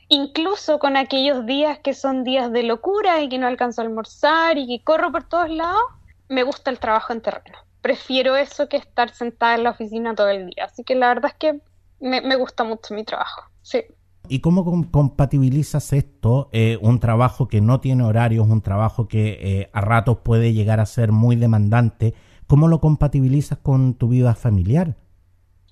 incluso 0.08 0.78
con 0.78 0.96
aquellos 0.96 1.44
días 1.44 1.78
que 1.78 1.94
son 1.94 2.24
días 2.24 2.50
de 2.50 2.62
locura 2.62 3.20
y 3.20 3.28
que 3.28 3.38
no 3.38 3.46
alcanzo 3.46 3.82
a 3.82 3.84
almorzar 3.84 4.56
y 4.56 4.66
que 4.66 4.82
corro 4.82 5.12
por 5.12 5.24
todos 5.24 5.50
lados, 5.50 5.82
me 6.28 6.42
gusta 6.42 6.70
el 6.70 6.78
trabajo 6.78 7.12
en 7.12 7.20
terreno. 7.20 7.58
Prefiero 7.82 8.36
eso 8.36 8.68
que 8.68 8.78
estar 8.78 9.10
sentada 9.10 9.54
en 9.54 9.64
la 9.64 9.70
oficina 9.70 10.14
todo 10.14 10.28
el 10.28 10.46
día. 10.50 10.64
Así 10.64 10.82
que 10.84 10.94
la 10.94 11.08
verdad 11.08 11.32
es 11.32 11.38
que 11.38 11.60
me, 12.00 12.36
gusta 12.36 12.64
mucho 12.64 12.94
mi 12.94 13.04
trabajo. 13.04 13.42
Sí. 13.62 13.84
¿Y 14.30 14.40
cómo 14.40 14.64
compatibilizas 14.90 15.92
esto? 15.92 16.48
Eh, 16.52 16.78
un 16.80 17.00
trabajo 17.00 17.48
que 17.48 17.60
no 17.60 17.80
tiene 17.80 18.04
horarios, 18.04 18.48
un 18.48 18.62
trabajo 18.62 19.08
que 19.08 19.38
eh, 19.40 19.70
a 19.72 19.80
ratos 19.80 20.18
puede 20.22 20.52
llegar 20.52 20.80
a 20.80 20.86
ser 20.86 21.12
muy 21.12 21.36
demandante 21.36 22.14
¿Cómo 22.50 22.66
lo 22.66 22.80
compatibilizas 22.80 23.58
con 23.58 23.94
tu 23.94 24.08
vida 24.08 24.34
familiar? 24.34 24.96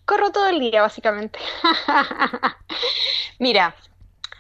Corro 0.04 0.30
todo 0.30 0.46
el 0.46 0.60
día, 0.60 0.80
básicamente. 0.80 1.40
Mira, 3.40 3.74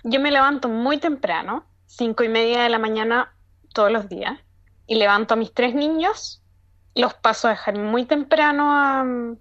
yo 0.04 0.20
me 0.20 0.30
levanto 0.30 0.68
muy 0.68 0.98
temprano, 0.98 1.64
cinco 1.86 2.22
y 2.22 2.28
media 2.28 2.62
de 2.62 2.68
la 2.68 2.78
mañana 2.78 3.34
todos 3.74 3.90
los 3.90 4.08
días, 4.08 4.38
y 4.86 4.94
levanto 4.94 5.34
a 5.34 5.36
mis 5.36 5.52
tres 5.52 5.74
niños, 5.74 6.40
los 6.94 7.12
paso 7.12 7.48
a 7.48 7.50
dejar 7.50 7.76
muy 7.76 8.04
temprano 8.04 9.36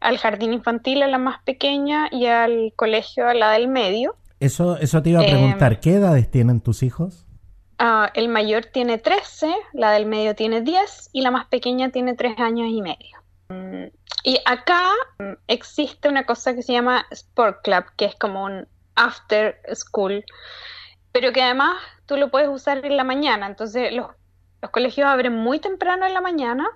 al 0.00 0.18
jardín 0.18 0.52
infantil, 0.52 1.02
a 1.02 1.08
la 1.08 1.18
más 1.18 1.42
pequeña, 1.42 2.08
y 2.10 2.26
al 2.26 2.72
colegio 2.76 3.28
a 3.28 3.34
la 3.34 3.52
del 3.52 3.68
medio. 3.68 4.16
Eso, 4.40 4.76
eso 4.78 5.02
te 5.02 5.10
iba 5.10 5.20
a 5.20 5.26
preguntar, 5.26 5.72
em, 5.72 5.80
¿qué 5.80 5.94
edades 5.94 6.30
tienen 6.30 6.60
tus 6.60 6.82
hijos? 6.82 7.26
Ah, 7.78 8.10
el 8.14 8.28
mayor 8.28 8.66
tiene 8.66 8.98
13, 8.98 9.54
la 9.72 9.90
del 9.92 10.06
medio 10.06 10.34
tiene 10.34 10.60
10 10.60 11.10
y 11.12 11.22
la 11.22 11.30
más 11.30 11.46
pequeña 11.46 11.90
tiene 11.90 12.14
3 12.14 12.38
años 12.38 12.68
y 12.70 12.82
medio. 12.82 13.18
Mm, 13.48 13.86
y 14.22 14.38
acá 14.46 14.90
mm, 15.18 15.32
existe 15.48 16.08
una 16.08 16.24
cosa 16.24 16.54
que 16.54 16.62
se 16.62 16.72
llama 16.72 17.06
Sport 17.10 17.62
Club, 17.62 17.84
que 17.96 18.06
es 18.06 18.14
como 18.14 18.44
un 18.44 18.66
after 18.94 19.60
school, 19.74 20.24
pero 21.12 21.32
que 21.32 21.42
además 21.42 21.76
tú 22.06 22.16
lo 22.16 22.30
puedes 22.30 22.48
usar 22.48 22.84
en 22.84 22.96
la 22.96 23.04
mañana. 23.04 23.46
Entonces 23.46 23.92
los, 23.92 24.06
los 24.62 24.70
colegios 24.70 25.08
abren 25.08 25.34
muy 25.34 25.58
temprano 25.58 26.06
en 26.06 26.14
la 26.14 26.20
mañana 26.20 26.68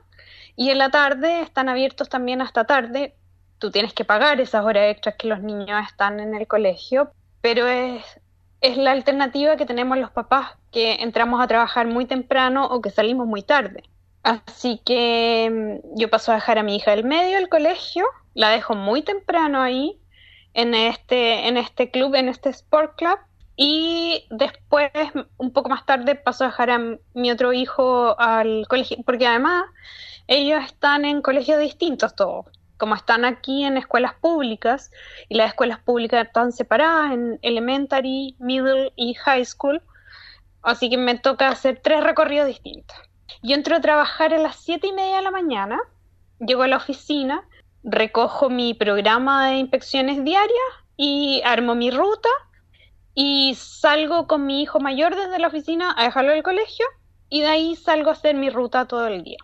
y 0.59 0.69
en 0.69 0.77
la 0.77 0.91
tarde 0.91 1.41
están 1.41 1.71
abiertos 1.71 2.11
también 2.11 2.43
hasta 2.43 2.65
tarde. 2.65 3.15
Tú 3.59 3.71
tienes 3.71 3.95
que 3.95 4.05
pagar 4.05 4.41
esas 4.41 4.63
horas 4.63 4.91
extras 4.91 5.15
que 5.17 5.29
los 5.29 5.41
niños 5.41 5.81
están 5.87 6.21
en 6.21 6.35
el 6.35 6.47
colegio, 6.47 7.13
pero 7.41 7.67
es 7.67 8.05
es 8.61 8.77
la 8.77 8.93
alternativa 8.93 9.57
que 9.57 9.67
tenemos 9.67 9.99
los 9.99 10.11
papás 10.11 10.53
que 10.73 10.95
entramos 10.95 11.41
a 11.41 11.47
trabajar 11.47 11.87
muy 11.87 12.07
temprano 12.07 12.67
o 12.67 12.81
que 12.81 12.91
salimos 12.91 13.27
muy 13.27 13.43
tarde. 13.43 13.85
Así 14.23 14.81
que 14.85 15.81
mm, 15.85 15.99
yo 15.99 16.11
paso 16.11 16.33
a 16.33 16.37
dejar 16.37 16.59
a 16.59 16.63
mi 16.63 16.77
hija 16.77 16.91
del 16.91 17.05
medio 17.05 17.39
al 17.39 17.49
colegio, 17.49 18.05
la 18.35 18.51
dejo 18.51 18.75
muy 18.75 19.03
temprano 19.03 19.61
ahí 19.61 19.99
en 20.55 20.75
este, 20.75 21.47
en 21.47 21.57
este 21.57 21.91
club, 21.91 22.15
en 22.15 22.29
este 22.29 22.49
sport 22.51 22.97
club, 22.97 23.19
y 23.61 24.25
después, 24.31 24.89
un 25.37 25.53
poco 25.53 25.69
más 25.69 25.85
tarde, 25.85 26.15
paso 26.15 26.45
a 26.45 26.47
dejar 26.47 26.71
a 26.71 26.79
mi 27.13 27.31
otro 27.33 27.53
hijo 27.53 28.19
al 28.21 28.69
colegio, 28.69 28.99
porque 29.05 29.27
además 29.27 29.65
ellos 30.29 30.63
están 30.65 31.05
en 31.05 31.23
colegios 31.23 31.59
distintos 31.59 32.15
todos 32.15 32.47
como 32.77 32.95
están 32.95 33.25
aquí 33.25 33.65
en 33.65 33.77
escuelas 33.77 34.15
públicas, 34.15 34.93
y 35.29 35.35
las 35.35 35.49
escuelas 35.49 35.81
públicas 35.81 36.25
están 36.25 36.53
separadas 36.53 37.11
en 37.11 37.41
elementary, 37.43 38.37
middle 38.39 38.93
y 38.95 39.15
high 39.15 39.45
school, 39.45 39.83
así 40.63 40.89
que 40.89 40.97
me 40.97 41.19
toca 41.19 41.49
hacer 41.49 41.81
tres 41.83 42.05
recorridos 42.05 42.47
distintos. 42.47 42.97
Yo 43.43 43.57
entro 43.57 43.75
a 43.75 43.81
trabajar 43.81 44.33
a 44.33 44.39
las 44.39 44.55
siete 44.55 44.87
y 44.87 44.93
media 44.93 45.17
de 45.17 45.23
la 45.23 45.33
mañana, 45.33 45.81
llego 46.39 46.63
a 46.63 46.69
la 46.69 46.77
oficina, 46.77 47.43
recojo 47.83 48.49
mi 48.49 48.75
programa 48.75 49.49
de 49.49 49.57
inspecciones 49.57 50.23
diarias 50.23 50.73
y 50.97 51.43
armo 51.45 51.75
mi 51.75 51.91
ruta 51.91 52.29
y 53.21 53.57
salgo 53.57 54.29
con 54.29 54.47
mi 54.47 54.63
hijo 54.63 54.79
mayor 54.79 55.17
desde 55.17 55.41
la 55.41 55.49
oficina 55.49 55.93
a 55.97 56.05
dejarlo 56.05 56.31
al 56.31 56.45
colegio 56.45 56.87
y 57.29 57.41
de 57.41 57.49
ahí 57.49 57.75
salgo 57.75 58.11
a 58.11 58.13
hacer 58.13 58.37
mi 58.37 58.49
ruta 58.49 58.85
todo 58.85 59.09
el 59.09 59.25
día. 59.25 59.39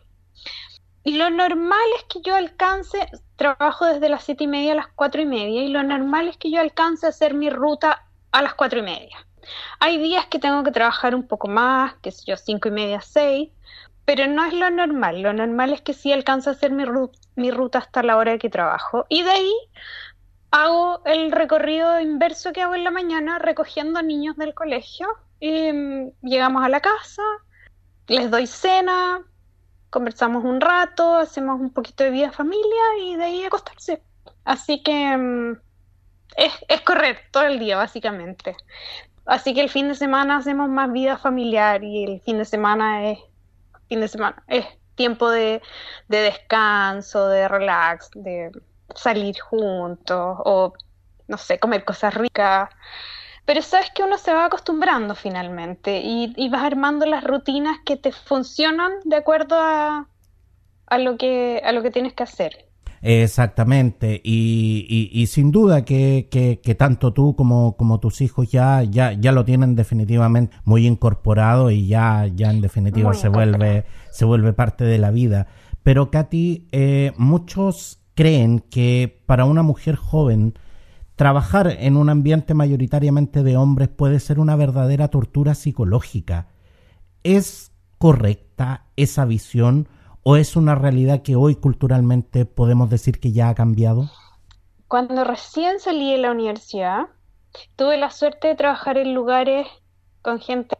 Y 1.02 1.16
lo 1.16 1.28
normal 1.28 1.84
es 1.96 2.04
que 2.04 2.20
yo 2.22 2.36
alcance, 2.36 3.08
trabajo 3.34 3.84
desde 3.84 4.08
las 4.08 4.22
siete 4.22 4.44
y 4.44 4.46
media 4.46 4.72
a 4.72 4.76
las 4.76 4.86
cuatro 4.94 5.22
y 5.22 5.26
media, 5.26 5.64
y 5.64 5.70
lo 5.70 5.82
normal 5.82 6.28
es 6.28 6.36
que 6.36 6.52
yo 6.52 6.60
alcance 6.60 7.04
a 7.04 7.08
hacer 7.08 7.34
mi 7.34 7.50
ruta 7.50 8.06
a 8.30 8.42
las 8.42 8.54
cuatro 8.54 8.78
y 8.78 8.82
media. 8.82 9.26
Hay 9.80 9.98
días 9.98 10.26
que 10.26 10.38
tengo 10.38 10.62
que 10.62 10.70
trabajar 10.70 11.16
un 11.16 11.26
poco 11.26 11.48
más, 11.48 11.94
que 11.94 12.12
sé 12.12 12.22
yo, 12.28 12.36
cinco 12.36 12.68
y 12.68 12.70
media, 12.70 13.00
seis, 13.00 13.50
pero 14.04 14.28
no 14.28 14.44
es 14.44 14.52
lo 14.52 14.70
normal. 14.70 15.20
Lo 15.20 15.32
normal 15.32 15.72
es 15.72 15.82
que 15.82 15.94
sí 15.94 16.12
alcance 16.12 16.48
a 16.48 16.52
hacer 16.52 16.70
mi, 16.70 16.84
mi 17.34 17.50
ruta 17.50 17.80
hasta 17.80 18.04
la 18.04 18.18
hora 18.18 18.38
que 18.38 18.50
trabajo. 18.50 19.04
Y 19.08 19.24
de 19.24 19.30
ahí 19.30 19.52
hago 20.54 21.02
el 21.04 21.32
recorrido 21.32 21.98
inverso 21.98 22.52
que 22.52 22.62
hago 22.62 22.76
en 22.76 22.84
la 22.84 22.92
mañana 22.92 23.40
recogiendo 23.40 24.00
niños 24.02 24.36
del 24.36 24.54
colegio. 24.54 25.08
Y 25.40 25.72
mm, 25.72 26.12
llegamos 26.22 26.64
a 26.64 26.68
la 26.68 26.80
casa, 26.80 27.22
les 28.06 28.30
doy 28.30 28.46
cena, 28.46 29.20
conversamos 29.90 30.44
un 30.44 30.60
rato, 30.60 31.16
hacemos 31.16 31.60
un 31.60 31.72
poquito 31.72 32.04
de 32.04 32.10
vida 32.10 32.30
familia 32.30 32.84
y 33.02 33.16
de 33.16 33.24
ahí 33.24 33.44
acostarse. 33.44 34.00
Así 34.44 34.80
que 34.82 35.16
mm, 35.16 35.58
es, 36.36 36.52
es 36.68 36.80
correr 36.82 37.18
todo 37.32 37.46
el 37.46 37.58
día, 37.58 37.76
básicamente. 37.76 38.56
Así 39.26 39.54
que 39.54 39.60
el 39.60 39.70
fin 39.70 39.88
de 39.88 39.96
semana 39.96 40.36
hacemos 40.36 40.68
más 40.68 40.92
vida 40.92 41.18
familiar 41.18 41.82
y 41.82 42.04
el 42.04 42.20
fin 42.20 42.38
de 42.38 42.44
semana 42.44 43.10
es 43.10 43.18
fin 43.88 44.00
de 44.00 44.08
semana, 44.08 44.42
es 44.46 44.66
tiempo 44.94 45.30
de, 45.30 45.60
de 46.08 46.18
descanso, 46.18 47.26
de 47.28 47.48
relax, 47.48 48.10
de 48.14 48.52
salir 48.94 49.38
juntos 49.40 50.36
o 50.44 50.72
no 51.28 51.38
sé, 51.38 51.58
comer 51.58 51.84
cosas 51.84 52.14
ricas. 52.14 52.70
Pero 53.44 53.60
sabes 53.60 53.90
que 53.94 54.02
uno 54.02 54.16
se 54.16 54.32
va 54.32 54.46
acostumbrando 54.46 55.14
finalmente 55.14 56.00
y, 56.02 56.48
vas 56.48 56.64
armando 56.64 57.04
las 57.04 57.24
rutinas 57.24 57.78
que 57.84 57.96
te 57.96 58.10
funcionan 58.10 58.92
de 59.04 59.16
acuerdo 59.16 59.56
a, 59.58 60.08
a, 60.86 60.98
lo, 60.98 61.18
que, 61.18 61.60
a 61.62 61.72
lo 61.72 61.82
que 61.82 61.90
tienes 61.90 62.14
que 62.14 62.22
hacer. 62.22 62.66
Exactamente, 63.06 64.18
y, 64.24 65.10
y, 65.12 65.26
sin 65.26 65.52
duda 65.52 65.84
que, 65.84 66.28
que, 66.30 66.74
tanto 66.74 67.12
tú 67.12 67.36
como, 67.36 67.76
como 67.76 68.00
tus 68.00 68.22
hijos 68.22 68.50
ya, 68.50 68.82
ya, 68.82 69.12
ya 69.12 69.30
lo 69.30 69.44
tienen 69.44 69.74
definitivamente 69.74 70.56
muy 70.64 70.86
incorporado 70.86 71.70
y 71.70 71.86
ya, 71.86 72.26
ya 72.34 72.50
en 72.50 72.62
definitiva 72.62 73.12
se 73.12 73.28
vuelve, 73.28 73.84
se 74.10 74.24
vuelve 74.24 74.54
parte 74.54 74.84
de 74.84 74.96
la 74.96 75.10
vida. 75.10 75.48
Pero 75.82 76.10
Katy, 76.10 76.68
eh, 76.72 77.12
muchos 77.18 78.03
creen 78.14 78.60
que 78.60 79.22
para 79.26 79.44
una 79.44 79.62
mujer 79.62 79.96
joven 79.96 80.54
Trabajar 81.16 81.76
en 81.78 81.96
un 81.96 82.10
ambiente 82.10 82.54
mayoritariamente 82.54 83.44
de 83.44 83.56
hombres 83.56 83.88
puede 83.88 84.18
ser 84.18 84.40
una 84.40 84.56
verdadera 84.56 85.06
tortura 85.06 85.54
psicológica. 85.54 86.48
¿Es 87.22 87.70
correcta 87.98 88.86
esa 88.96 89.24
visión 89.24 89.88
¿O 90.26 90.36
es 90.36 90.56
una 90.56 90.74
realidad 90.74 91.20
que 91.20 91.36
hoy 91.36 91.54
culturalmente 91.54 92.46
podemos 92.46 92.88
decir 92.88 93.20
que 93.20 93.32
ya 93.32 93.50
ha 93.50 93.54
cambiado? 93.54 94.08
Cuando 94.88 95.22
recién 95.22 95.78
salí 95.80 96.12
de 96.12 96.16
la 96.16 96.30
universidad, 96.30 97.08
tuve 97.76 97.98
la 97.98 98.10
suerte 98.10 98.48
de 98.48 98.54
trabajar 98.54 98.96
en 98.96 99.12
lugares 99.12 99.66
con 100.22 100.40
gente 100.40 100.78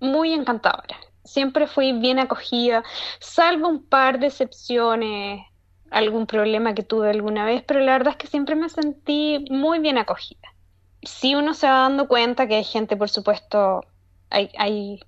muy 0.00 0.32
encantadora. 0.32 0.96
Siempre 1.24 1.66
fui 1.66 1.92
bien 1.92 2.18
acogida, 2.18 2.82
salvo 3.18 3.68
un 3.68 3.84
par 3.84 4.18
de 4.18 4.28
excepciones, 4.28 5.42
algún 5.90 6.26
problema 6.26 6.74
que 6.74 6.82
tuve 6.82 7.10
alguna 7.10 7.44
vez, 7.44 7.62
pero 7.66 7.80
la 7.80 7.92
verdad 7.92 8.12
es 8.12 8.16
que 8.16 8.26
siempre 8.26 8.54
me 8.54 8.68
sentí 8.68 9.44
muy 9.50 9.80
bien 9.80 9.98
acogida. 9.98 10.54
Si 11.02 11.34
uno 11.34 11.54
se 11.54 11.66
va 11.66 11.80
dando 11.80 12.08
cuenta 12.08 12.46
que 12.46 12.56
hay 12.56 12.64
gente, 12.64 12.96
por 12.96 13.08
supuesto, 13.08 13.84
hay, 14.30 14.50
hay 14.56 15.00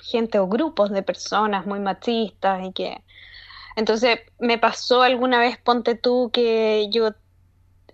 gente 0.00 0.38
o 0.38 0.48
grupos 0.48 0.90
de 0.90 1.02
personas 1.02 1.66
muy 1.66 1.80
machistas 1.80 2.66
y 2.66 2.72
que... 2.72 3.02
Entonces 3.74 4.20
me 4.38 4.58
pasó 4.58 5.00
alguna 5.02 5.38
vez, 5.38 5.56
ponte 5.56 5.94
tú, 5.94 6.30
que 6.30 6.88
yo 6.90 7.12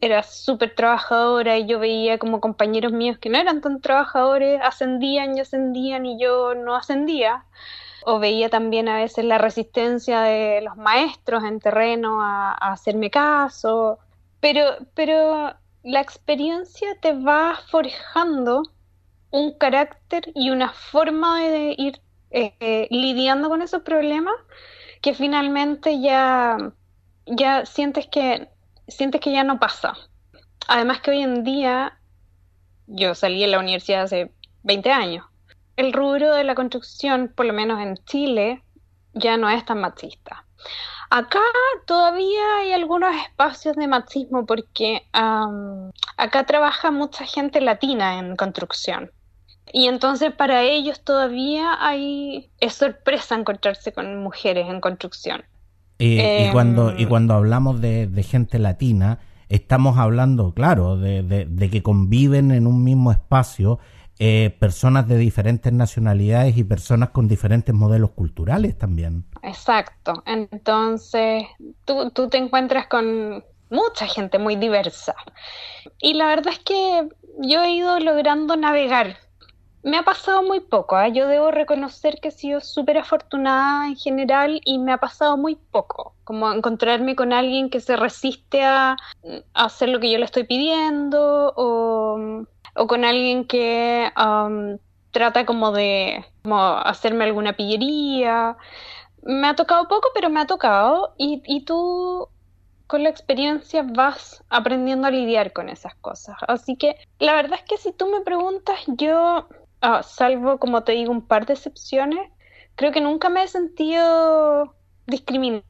era 0.00 0.22
súper 0.22 0.74
trabajadora 0.74 1.58
y 1.58 1.66
yo 1.66 1.78
veía 1.78 2.18
como 2.18 2.40
compañeros 2.40 2.92
míos 2.92 3.18
que 3.18 3.30
no 3.30 3.38
eran 3.38 3.60
tan 3.60 3.80
trabajadores, 3.80 4.60
ascendían 4.62 5.36
y 5.36 5.40
ascendían 5.40 6.06
y 6.06 6.20
yo 6.20 6.54
no 6.54 6.74
ascendía. 6.74 7.44
O 8.10 8.18
veía 8.18 8.48
también 8.48 8.88
a 8.88 8.96
veces 8.96 9.24
la 9.24 9.36
resistencia 9.36 10.22
de 10.22 10.62
los 10.62 10.76
maestros 10.76 11.44
en 11.44 11.60
terreno 11.60 12.22
a, 12.22 12.52
hacerme 12.54 13.10
caso. 13.10 13.98
Pero, 14.40 14.62
pero 14.94 15.52
la 15.82 16.00
experiencia 16.00 16.88
te 17.02 17.12
va 17.12 17.58
forjando 17.70 18.62
un 19.30 19.52
carácter 19.58 20.32
y 20.34 20.48
una 20.48 20.70
forma 20.72 21.42
de 21.42 21.74
ir 21.76 22.00
eh, 22.30 22.88
lidiando 22.90 23.50
con 23.50 23.60
esos 23.60 23.82
problemas 23.82 24.34
que 25.02 25.12
finalmente 25.12 26.00
ya, 26.00 26.56
ya 27.26 27.66
sientes 27.66 28.06
que 28.06 28.48
sientes 28.88 29.20
que 29.20 29.32
ya 29.32 29.44
no 29.44 29.58
pasa. 29.58 29.94
Además 30.66 31.00
que 31.00 31.10
hoy 31.10 31.20
en 31.20 31.44
día, 31.44 31.98
yo 32.86 33.14
salí 33.14 33.40
de 33.40 33.48
la 33.48 33.58
universidad 33.58 34.02
hace 34.02 34.32
20 34.62 34.90
años, 34.90 35.26
el 35.78 35.92
rubro 35.92 36.34
de 36.34 36.42
la 36.42 36.56
construcción, 36.56 37.32
por 37.34 37.46
lo 37.46 37.52
menos 37.52 37.80
en 37.80 37.96
Chile, 38.04 38.64
ya 39.14 39.36
no 39.36 39.48
es 39.48 39.64
tan 39.64 39.80
machista. 39.80 40.44
Acá 41.08 41.38
todavía 41.86 42.56
hay 42.58 42.72
algunos 42.72 43.14
espacios 43.14 43.76
de 43.76 43.86
machismo 43.86 44.44
porque 44.44 45.06
acá 45.12 46.44
trabaja 46.46 46.90
mucha 46.90 47.24
gente 47.24 47.60
latina 47.60 48.18
en 48.18 48.34
construcción. 48.34 49.12
Y 49.72 49.86
entonces 49.86 50.32
para 50.32 50.64
ellos 50.64 51.04
todavía 51.04 51.76
hay 51.78 52.50
es 52.58 52.74
sorpresa 52.74 53.36
encontrarse 53.36 53.92
con 53.92 54.20
mujeres 54.20 54.66
en 54.68 54.80
construcción. 54.80 55.44
y, 56.00 56.18
em, 56.18 56.52
cuando, 56.52 56.96
y 56.98 57.06
cuando 57.06 57.34
hablamos 57.34 57.80
de, 57.80 58.26
gente 58.28 58.58
latina, 58.58 59.20
estamos 59.48 59.96
hablando, 59.96 60.52
claro, 60.54 60.96
de, 60.96 61.68
que 61.70 61.82
conviven 61.84 62.50
en 62.50 62.66
un 62.66 62.82
mismo 62.82 63.12
espacio 63.12 63.78
eh, 64.18 64.56
personas 64.58 65.06
de 65.06 65.16
diferentes 65.16 65.72
nacionalidades 65.72 66.56
y 66.56 66.64
personas 66.64 67.10
con 67.10 67.28
diferentes 67.28 67.74
modelos 67.74 68.10
culturales 68.10 68.76
también. 68.76 69.24
Exacto. 69.42 70.22
Entonces, 70.26 71.44
tú, 71.84 72.10
tú 72.10 72.28
te 72.28 72.38
encuentras 72.38 72.86
con 72.88 73.44
mucha 73.70 74.06
gente 74.06 74.38
muy 74.38 74.56
diversa. 74.56 75.14
Y 76.00 76.14
la 76.14 76.26
verdad 76.26 76.52
es 76.52 76.58
que 76.60 77.08
yo 77.40 77.62
he 77.62 77.72
ido 77.72 78.00
logrando 78.00 78.56
navegar 78.56 79.16
me 79.82 79.96
ha 79.96 80.02
pasado 80.02 80.42
muy 80.42 80.60
poco, 80.60 80.96
¿ah? 80.96 81.08
yo 81.08 81.28
debo 81.28 81.50
reconocer 81.50 82.20
que 82.20 82.28
he 82.28 82.32
sido 82.32 82.60
súper 82.60 82.98
afortunada 82.98 83.86
en 83.86 83.96
general 83.96 84.60
y 84.64 84.78
me 84.78 84.92
ha 84.92 84.98
pasado 84.98 85.36
muy 85.36 85.56
poco, 85.56 86.14
como 86.24 86.52
encontrarme 86.52 87.14
con 87.14 87.32
alguien 87.32 87.70
que 87.70 87.80
se 87.80 87.96
resiste 87.96 88.62
a, 88.62 88.96
hacer 89.54 89.88
lo 89.88 90.00
que 90.00 90.10
yo 90.10 90.18
le 90.18 90.24
estoy 90.24 90.44
pidiendo 90.44 91.52
o, 91.56 92.44
con 92.86 93.04
alguien 93.04 93.46
que 93.46 94.10
trata 95.10 95.46
como 95.46 95.72
de 95.72 96.24
hacerme 96.84 97.24
alguna 97.24 97.54
pillería. 97.54 98.56
Me 99.22 99.48
ha 99.48 99.56
tocado 99.56 99.88
poco, 99.88 100.08
pero 100.14 100.30
me 100.30 100.40
ha 100.40 100.46
tocado 100.46 101.14
y, 101.18 101.42
y 101.46 101.64
tú 101.64 102.28
con 102.86 103.02
la 103.02 103.10
experiencia 103.10 103.82
vas 103.82 104.42
aprendiendo 104.48 105.06
a 105.06 105.10
lidiar 105.10 105.52
con 105.52 105.68
esas 105.68 105.94
cosas. 105.96 106.36
Así 106.46 106.76
que 106.76 106.96
la 107.18 107.34
verdad 107.34 107.58
es 107.58 107.64
que 107.64 107.76
si 107.76 107.92
tú 107.92 108.06
me 108.06 108.22
preguntas, 108.22 108.78
yo 108.86 109.46
Ah, 109.80 110.02
salvo, 110.02 110.58
como 110.58 110.82
te 110.82 110.92
digo, 110.92 111.12
un 111.12 111.26
par 111.26 111.46
de 111.46 111.52
excepciones, 111.54 112.30
creo 112.74 112.90
que 112.92 113.00
nunca 113.00 113.28
me 113.28 113.44
he 113.44 113.48
sentido 113.48 114.74
discriminada. 115.06 115.64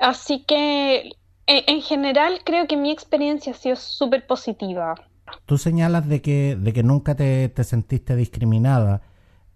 Así 0.00 0.44
que, 0.44 1.12
en, 1.46 1.82
general, 1.82 2.40
creo 2.44 2.66
que 2.66 2.76
mi 2.76 2.90
experiencia 2.90 3.52
ha 3.52 3.56
sido 3.56 3.76
súper 3.76 4.26
positiva. 4.26 4.94
Tú 5.46 5.58
señalas 5.58 6.08
de 6.08 6.22
que, 6.22 6.56
de 6.56 6.72
que 6.72 6.82
nunca 6.82 7.14
te, 7.14 7.48
te 7.48 7.64
sentiste 7.64 8.16
discriminada. 8.16 9.02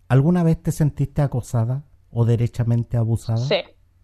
¿Alguna 0.09 0.43
vez 0.43 0.63
te 0.63 0.73
sentiste 0.73 1.23
acosada 1.23 1.85
o 2.11 2.25
derechamente 2.25 2.97
abusada? 2.97 3.39
Sí, 3.39 3.57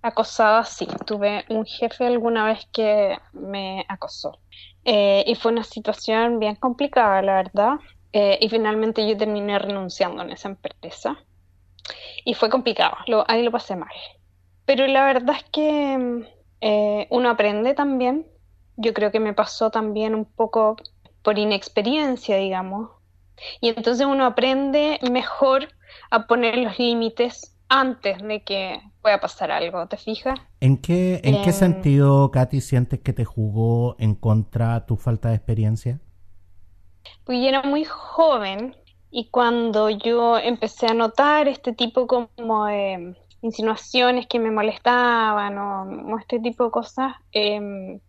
acosada 0.03 0.65
sí. 0.65 0.87
Tuve 1.07 1.45
un 1.49 1.65
jefe 1.67 2.07
alguna 2.07 2.45
vez 2.47 2.67
que 2.73 3.17
me 3.33 3.85
acosó. 3.89 4.41
Eh, 4.85 5.25
y 5.27 5.35
fue 5.35 5.53
una 5.53 5.65
situación 5.65 6.39
bien 6.39 6.57
complicada, 6.57 7.23
la 7.23 7.35
verdad. 7.35 7.75
Eh, 8.13 8.39
y 8.41 8.49
finalmente 8.49 9.09
yo 9.09 9.17
terminé 9.17 9.59
renunciando 9.59 10.23
en 10.23 10.31
esa 10.31 10.49
empresa. 10.49 11.19
Y 12.25 12.35
fue 12.35 12.51
complicado, 12.51 12.97
ahí 13.27 13.43
lo 13.43 13.51
pasé 13.51 13.77
mal. 13.77 13.91
Pero 14.65 14.87
la 14.87 15.05
verdad 15.05 15.37
es 15.37 15.45
que 15.51 16.27
eh, 16.61 17.07
uno 17.11 17.31
aprende 17.31 17.75
también. 17.75 18.27
Yo 18.77 18.95
creo 18.95 19.11
que 19.11 19.21
me 19.21 19.35
pasó 19.35 19.71
también 19.71 20.15
un 20.15 20.25
poco 20.25 20.77
por 21.23 21.39
inexperiencia, 21.39 22.37
digamos. 22.37 22.91
Y 23.61 23.69
entonces 23.69 24.07
uno 24.07 24.27
aprende 24.27 24.99
mejor 25.11 25.69
a 26.11 26.27
poner 26.27 26.59
los 26.59 26.79
límites 26.79 27.57
antes 27.69 28.19
de 28.19 28.43
que 28.43 28.81
pueda 29.01 29.21
pasar 29.21 29.51
algo, 29.51 29.87
¿te 29.87 29.97
fijas? 29.97 30.39
¿En 30.61 30.77
qué, 30.77 31.21
en 31.25 31.43
qué 31.43 31.53
sentido, 31.53 32.31
Katy, 32.31 32.61
sientes 32.61 33.01
que 33.01 33.13
te 33.13 33.25
jugó 33.25 33.97
en 33.99 34.15
contra 34.15 34.85
tu 34.87 34.97
falta 34.97 35.31
de 35.31 35.37
experiencia? 35.37 36.01
Pues 37.25 37.39
yo 37.41 37.49
era 37.49 37.63
muy 37.63 37.85
joven 37.85 38.77
y 39.11 39.31
cuando 39.31 39.89
yo 39.89 40.37
empecé 40.39 40.87
a 40.87 40.95
notar 40.95 41.49
este 41.49 41.73
tipo 41.73 42.07
como 42.07 42.67
de 42.67 43.17
insinuaciones 43.43 44.27
que 44.27 44.39
me 44.39 44.51
molestaban 44.51 45.57
o, 45.59 46.19
este 46.19 46.41
tipo 46.41 46.65
de 46.65 46.71
cosas, 46.71 47.15
em, 47.33 48.01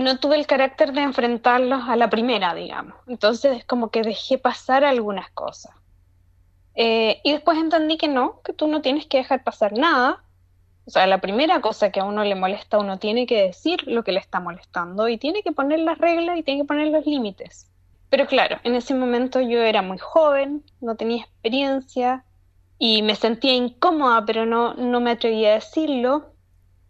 no 0.00 0.18
tuve 0.18 0.36
el 0.36 0.46
carácter 0.46 0.92
de 0.92 1.02
enfrentarlos 1.02 1.88
a 1.88 1.96
la 1.96 2.10
primera, 2.10 2.54
digamos. 2.54 2.94
Entonces 3.06 3.64
como 3.64 3.90
que 3.90 4.02
dejé 4.02 4.38
pasar 4.38 4.84
algunas 4.84 5.30
cosas. 5.30 5.72
Eh, 6.74 7.20
y 7.22 7.32
después 7.32 7.58
entendí 7.58 7.96
que 7.96 8.08
no, 8.08 8.40
que 8.42 8.52
tú 8.52 8.66
no 8.66 8.82
tienes 8.82 9.06
que 9.06 9.18
dejar 9.18 9.44
pasar 9.44 9.72
nada. 9.72 10.24
O 10.86 10.90
sea, 10.90 11.06
la 11.06 11.20
primera 11.20 11.60
cosa 11.60 11.90
que 11.90 12.00
a 12.00 12.04
uno 12.04 12.24
le 12.24 12.34
molesta, 12.34 12.78
uno 12.78 12.98
tiene 12.98 13.26
que 13.26 13.40
decir 13.40 13.86
lo 13.86 14.02
que 14.04 14.12
le 14.12 14.20
está 14.20 14.40
molestando 14.40 15.08
y 15.08 15.16
tiene 15.16 15.42
que 15.42 15.52
poner 15.52 15.78
las 15.78 15.98
reglas 15.98 16.38
y 16.38 16.42
tiene 16.42 16.62
que 16.62 16.66
poner 16.66 16.88
los 16.88 17.06
límites. 17.06 17.70
Pero 18.10 18.26
claro, 18.26 18.58
en 18.64 18.74
ese 18.74 18.94
momento 18.94 19.40
yo 19.40 19.62
era 19.62 19.82
muy 19.82 19.98
joven, 19.98 20.62
no 20.80 20.94
tenía 20.94 21.22
experiencia 21.22 22.24
y 22.78 23.02
me 23.02 23.14
sentía 23.14 23.54
incómoda, 23.54 24.24
pero 24.26 24.44
no, 24.44 24.74
no 24.74 25.00
me 25.00 25.12
atrevía 25.12 25.52
a 25.52 25.54
decirlo. 25.54 26.33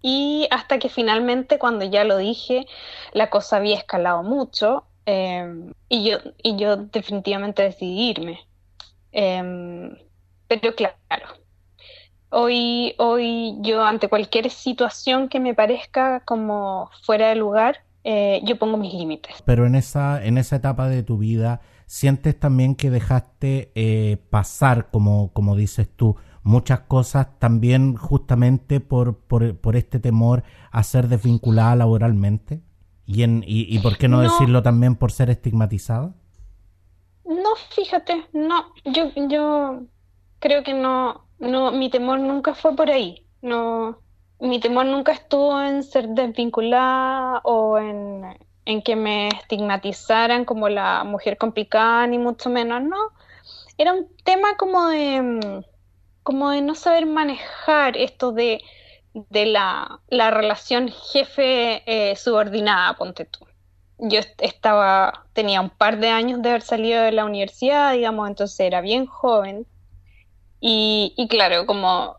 Y 0.06 0.46
hasta 0.50 0.78
que 0.78 0.90
finalmente, 0.90 1.58
cuando 1.58 1.86
ya 1.86 2.04
lo 2.04 2.18
dije, 2.18 2.66
la 3.14 3.30
cosa 3.30 3.56
había 3.56 3.78
escalado 3.78 4.22
mucho 4.22 4.84
em, 5.06 5.72
y, 5.88 6.10
yo, 6.10 6.18
y 6.42 6.56
yo 6.58 6.76
definitivamente 6.76 7.62
decidí 7.62 8.10
irme. 8.10 8.40
Em, 9.12 9.96
pero 10.46 10.74
claro, 10.74 11.26
hoy, 12.28 12.94
hoy 12.98 13.56
yo 13.62 13.82
ante 13.82 14.08
cualquier 14.08 14.50
situación 14.50 15.30
que 15.30 15.40
me 15.40 15.54
parezca 15.54 16.20
como 16.26 16.90
fuera 17.02 17.30
de 17.30 17.36
lugar, 17.36 17.78
eh, 18.02 18.42
yo 18.44 18.58
pongo 18.58 18.76
mis 18.76 18.92
límites. 18.92 19.36
Pero 19.46 19.64
en 19.64 19.74
esa, 19.74 20.22
en 20.22 20.36
esa 20.36 20.56
etapa 20.56 20.86
de 20.86 21.02
tu 21.02 21.16
vida, 21.16 21.62
¿sientes 21.86 22.38
también 22.38 22.74
que 22.74 22.90
dejaste 22.90 23.72
eh, 23.74 24.18
pasar, 24.28 24.90
como, 24.90 25.32
como 25.32 25.56
dices 25.56 25.88
tú, 25.96 26.16
muchas 26.44 26.80
cosas 26.80 27.38
también 27.40 27.96
justamente 27.96 28.78
por, 28.78 29.18
por, 29.18 29.58
por 29.58 29.74
este 29.74 29.98
temor 29.98 30.44
a 30.70 30.82
ser 30.84 31.08
desvinculada 31.08 31.74
laboralmente? 31.74 32.62
¿Y, 33.06 33.22
en, 33.22 33.44
y, 33.46 33.78
por 33.80 33.98
qué 33.98 34.08
no, 34.08 34.20
decirlo 34.20 34.62
también 34.62 34.96
por 34.96 35.12
ser 35.12 35.28
estigmatizada? 35.28 36.14
No, 37.24 37.50
fíjate, 37.74 38.26
no, 38.32 38.72
yo, 38.84 39.10
yo 39.28 39.82
creo 40.38 40.62
que 40.62 40.72
no, 40.72 41.26
no, 41.38 41.70
mi 41.72 41.90
temor 41.90 42.20
nunca 42.20 42.54
fue 42.54 42.74
por 42.74 42.90
ahí, 42.90 43.26
no, 43.42 43.98
mi 44.40 44.58
temor 44.58 44.86
nunca 44.86 45.12
estuvo 45.12 45.60
en 45.60 45.82
ser 45.82 46.08
desvinculada 46.08 47.40
o 47.44 47.78
en, 47.78 48.82
que 48.82 48.96
me 48.96 49.28
estigmatizaran 49.28 50.44
como 50.44 50.68
la 50.68 51.04
mujer 51.04 51.36
complicada, 51.36 52.06
ni 52.06 52.18
mucho 52.18 52.48
menos, 52.48 52.82
no. 52.82 52.96
Era 53.76 53.92
un 53.92 54.06
tema 54.24 54.56
como 54.56 54.88
de, 54.88 55.64
como 56.24 56.50
de 56.50 56.62
no 56.62 56.74
saber 56.74 57.06
manejar 57.06 57.96
esto 57.96 58.32
de, 58.32 58.60
de 59.12 59.46
la, 59.46 60.00
la 60.08 60.32
relación 60.32 60.88
jefe-subordinada, 60.88 62.90
eh, 62.90 62.94
ponte 62.98 63.26
tú. 63.26 63.46
Yo 63.98 64.18
estaba, 64.38 65.26
tenía 65.34 65.60
un 65.60 65.70
par 65.70 66.00
de 66.00 66.08
años 66.08 66.42
de 66.42 66.48
haber 66.48 66.62
salido 66.62 67.02
de 67.02 67.12
la 67.12 67.24
universidad, 67.24 67.92
digamos, 67.92 68.28
entonces 68.28 68.58
era 68.58 68.80
bien 68.80 69.06
joven. 69.06 69.66
Y, 70.60 71.14
y 71.16 71.28
claro, 71.28 71.66
como, 71.66 72.16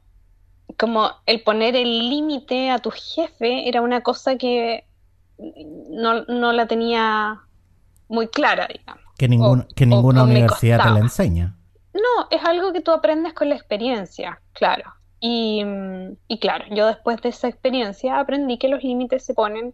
como 0.78 1.10
el 1.26 1.42
poner 1.42 1.76
el 1.76 2.10
límite 2.10 2.70
a 2.70 2.80
tu 2.80 2.92
jefe 2.92 3.68
era 3.68 3.82
una 3.82 4.02
cosa 4.02 4.38
que 4.38 4.86
no, 5.90 6.24
no 6.26 6.54
la 6.54 6.68
tenía 6.68 7.42
muy 8.08 8.28
clara, 8.28 8.70
digamos. 8.72 9.04
Que, 9.18 9.28
que 9.76 9.86
ninguna 9.86 10.24
universidad 10.24 10.84
te 10.84 10.92
la 10.92 11.00
enseña. 11.00 11.58
No, 11.96 12.28
es 12.30 12.44
algo 12.44 12.74
que 12.74 12.82
tú 12.82 12.92
aprendes 12.92 13.34
con 13.34 13.48
la 13.48 13.56
experiencia, 13.56 14.42
claro. 14.52 14.94
Y, 15.22 15.64
y, 16.28 16.40
claro, 16.40 16.66
yo 16.72 16.88
después 16.88 17.22
de 17.22 17.30
esa 17.30 17.48
experiencia 17.48 18.20
aprendí 18.20 18.58
que 18.58 18.68
los 18.68 18.84
límites 18.84 19.24
se 19.24 19.34
ponen 19.34 19.74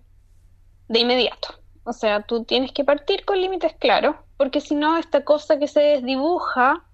de 0.87 0.99
inmediato. 0.99 1.55
O 1.83 1.93
sea, 1.93 2.21
tú 2.21 2.43
tienes 2.43 2.73
que 2.73 2.83
partir 2.83 3.25
con 3.25 3.41
límites 3.41 3.73
claros, 3.79 4.17
porque 4.37 4.61
si 4.61 4.75
no, 4.75 4.97
esta 4.97 5.25
cosa 5.25 5.57
que 5.57 5.67
se 5.67 5.79
desdibuja 5.79 6.85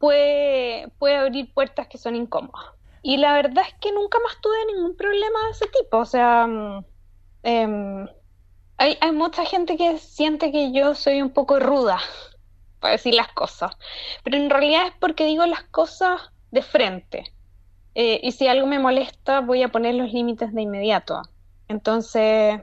puede, 0.00 0.88
puede 0.98 1.14
abrir 1.14 1.54
puertas 1.54 1.86
que 1.86 1.98
son 1.98 2.16
incómodas. 2.16 2.72
Y 3.04 3.18
la 3.18 3.34
verdad 3.34 3.62
es 3.64 3.74
que 3.80 3.92
nunca 3.92 4.18
más 4.24 4.40
tuve 4.40 4.74
ningún 4.74 4.96
problema 4.96 5.38
de 5.44 5.50
ese 5.52 5.66
tipo. 5.68 5.98
O 5.98 6.04
sea, 6.04 6.48
eh, 7.44 8.06
hay, 8.76 8.98
hay 9.00 9.12
mucha 9.12 9.44
gente 9.44 9.76
que 9.76 9.98
siente 9.98 10.50
que 10.50 10.72
yo 10.72 10.96
soy 10.96 11.22
un 11.22 11.30
poco 11.30 11.60
ruda 11.60 12.00
para 12.80 12.92
decir 12.92 13.14
las 13.14 13.32
cosas, 13.32 13.72
pero 14.22 14.36
en 14.36 14.50
realidad 14.50 14.86
es 14.86 14.92
porque 14.98 15.26
digo 15.26 15.46
las 15.46 15.62
cosas 15.64 16.20
de 16.50 16.62
frente. 16.62 17.32
Eh, 17.94 18.20
y 18.22 18.32
si 18.32 18.46
algo 18.46 18.66
me 18.66 18.78
molesta, 18.78 19.40
voy 19.40 19.62
a 19.62 19.68
poner 19.68 19.94
los 19.94 20.12
límites 20.12 20.52
de 20.54 20.62
inmediato. 20.62 21.22
Entonces, 21.66 22.60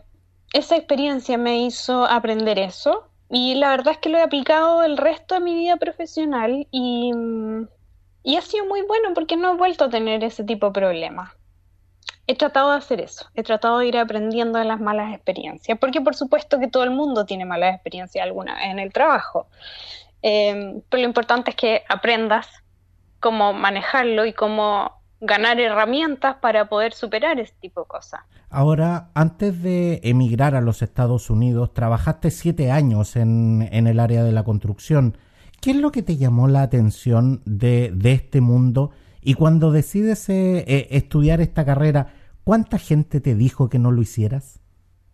esa 0.54 0.76
experiencia 0.78 1.38
me 1.38 1.60
hizo 1.60 2.06
aprender 2.06 2.58
eso. 2.58 3.10
Y 3.30 3.56
la 3.56 3.70
verdad 3.70 3.94
es 3.94 3.98
que 3.98 4.10
lo 4.10 4.18
he 4.18 4.22
aplicado 4.22 4.84
el 4.84 4.98
resto 4.98 5.36
de 5.36 5.42
mi 5.42 5.56
vida 5.56 5.78
profesional 5.78 6.68
y, 6.72 7.12
y 8.24 8.36
ha 8.38 8.42
sido 8.42 8.66
muy 8.66 8.82
bueno 8.84 9.10
porque 9.14 9.36
no 9.36 9.54
he 9.54 9.58
vuelto 9.58 9.86
a 9.86 9.90
tener 9.90 10.24
ese 10.24 10.44
tipo 10.44 10.68
de 10.68 10.74
problemas 10.74 11.32
he 12.28 12.36
tratado 12.36 12.72
de 12.72 12.78
hacer 12.78 13.02
eso, 13.02 13.28
he 13.36 13.44
tratado 13.44 13.80
de 13.80 13.88
ir 13.88 13.98
aprendiendo 13.98 14.58
de 14.58 14.66
las 14.66 14.80
malas 14.80 15.14
experiencias, 15.14 15.78
porque 15.80 16.02
por 16.02 16.16
supuesto 16.16 16.60
que 16.60 16.68
todo 16.68 16.84
el 16.84 16.92
mundo 16.92 17.26
tiene 17.26 17.46
malas 17.46 17.76
experiencias 17.76 18.24
alguna 18.24 18.56
vez 18.56 18.66
en 18.66 18.80
el 18.80 18.92
trabajo, 18.92 19.48
em, 20.26 20.82
pero 20.90 21.02
lo 21.02 21.08
importante 21.08 21.52
es 21.52 21.56
que 21.56 21.84
aprendas 21.88 22.48
cómo 23.20 23.54
manejarlo 23.54 24.26
y 24.26 24.34
cómo 24.34 25.02
ganar 25.22 25.60
herramientas 25.60 26.38
para 26.42 26.68
poder 26.68 26.94
superar 26.94 27.40
ese 27.40 27.54
tipo 27.62 27.82
de 27.82 27.88
cosas. 27.88 28.22
Ahora, 28.50 29.10
antes 29.14 29.62
de 29.62 30.02
emigrar 30.04 30.56
a 30.56 30.62
los 30.62 30.82
Estados 30.82 31.30
Unidos, 31.30 31.74
trabajaste 31.74 32.32
siete 32.32 32.72
años 32.72 33.16
en, 33.16 33.68
en 33.72 33.88
el 33.88 34.00
área 34.00 34.24
de 34.24 34.32
la 34.32 34.44
construcción. 34.44 35.18
¿Qué 35.62 35.72
es 35.72 35.78
lo 35.78 35.92
que 35.92 36.04
te 36.04 36.18
llamó 36.18 36.48
la 36.48 36.62
atención 36.62 37.42
de, 37.46 37.92
de 37.94 38.14
este 38.14 38.42
mundo? 38.42 38.92
Y 39.22 39.34
cuando 39.34 39.72
decides 39.72 40.30
eh, 40.30 40.64
eh, 40.68 40.88
estudiar 40.92 41.42
esta 41.42 41.66
carrera, 41.66 42.14
¿cuánta 42.44 42.78
gente 42.78 43.20
te 43.20 43.34
dijo 43.34 43.70
que 43.70 43.80
no 43.80 43.92
lo 43.92 44.02
hicieras? 44.02 44.60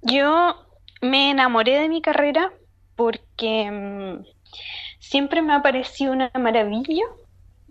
Yo 0.02 0.56
me 1.02 1.32
enamoré 1.32 1.80
de 1.80 1.88
mi 1.88 2.02
carrera 2.02 2.52
porque 2.95 3.71
mm, 3.71 4.26
siempre 5.01 5.41
me 5.41 5.53
ha 5.53 5.61
parecido 5.61 6.13
una 6.13 6.31
maravilla 6.39 7.03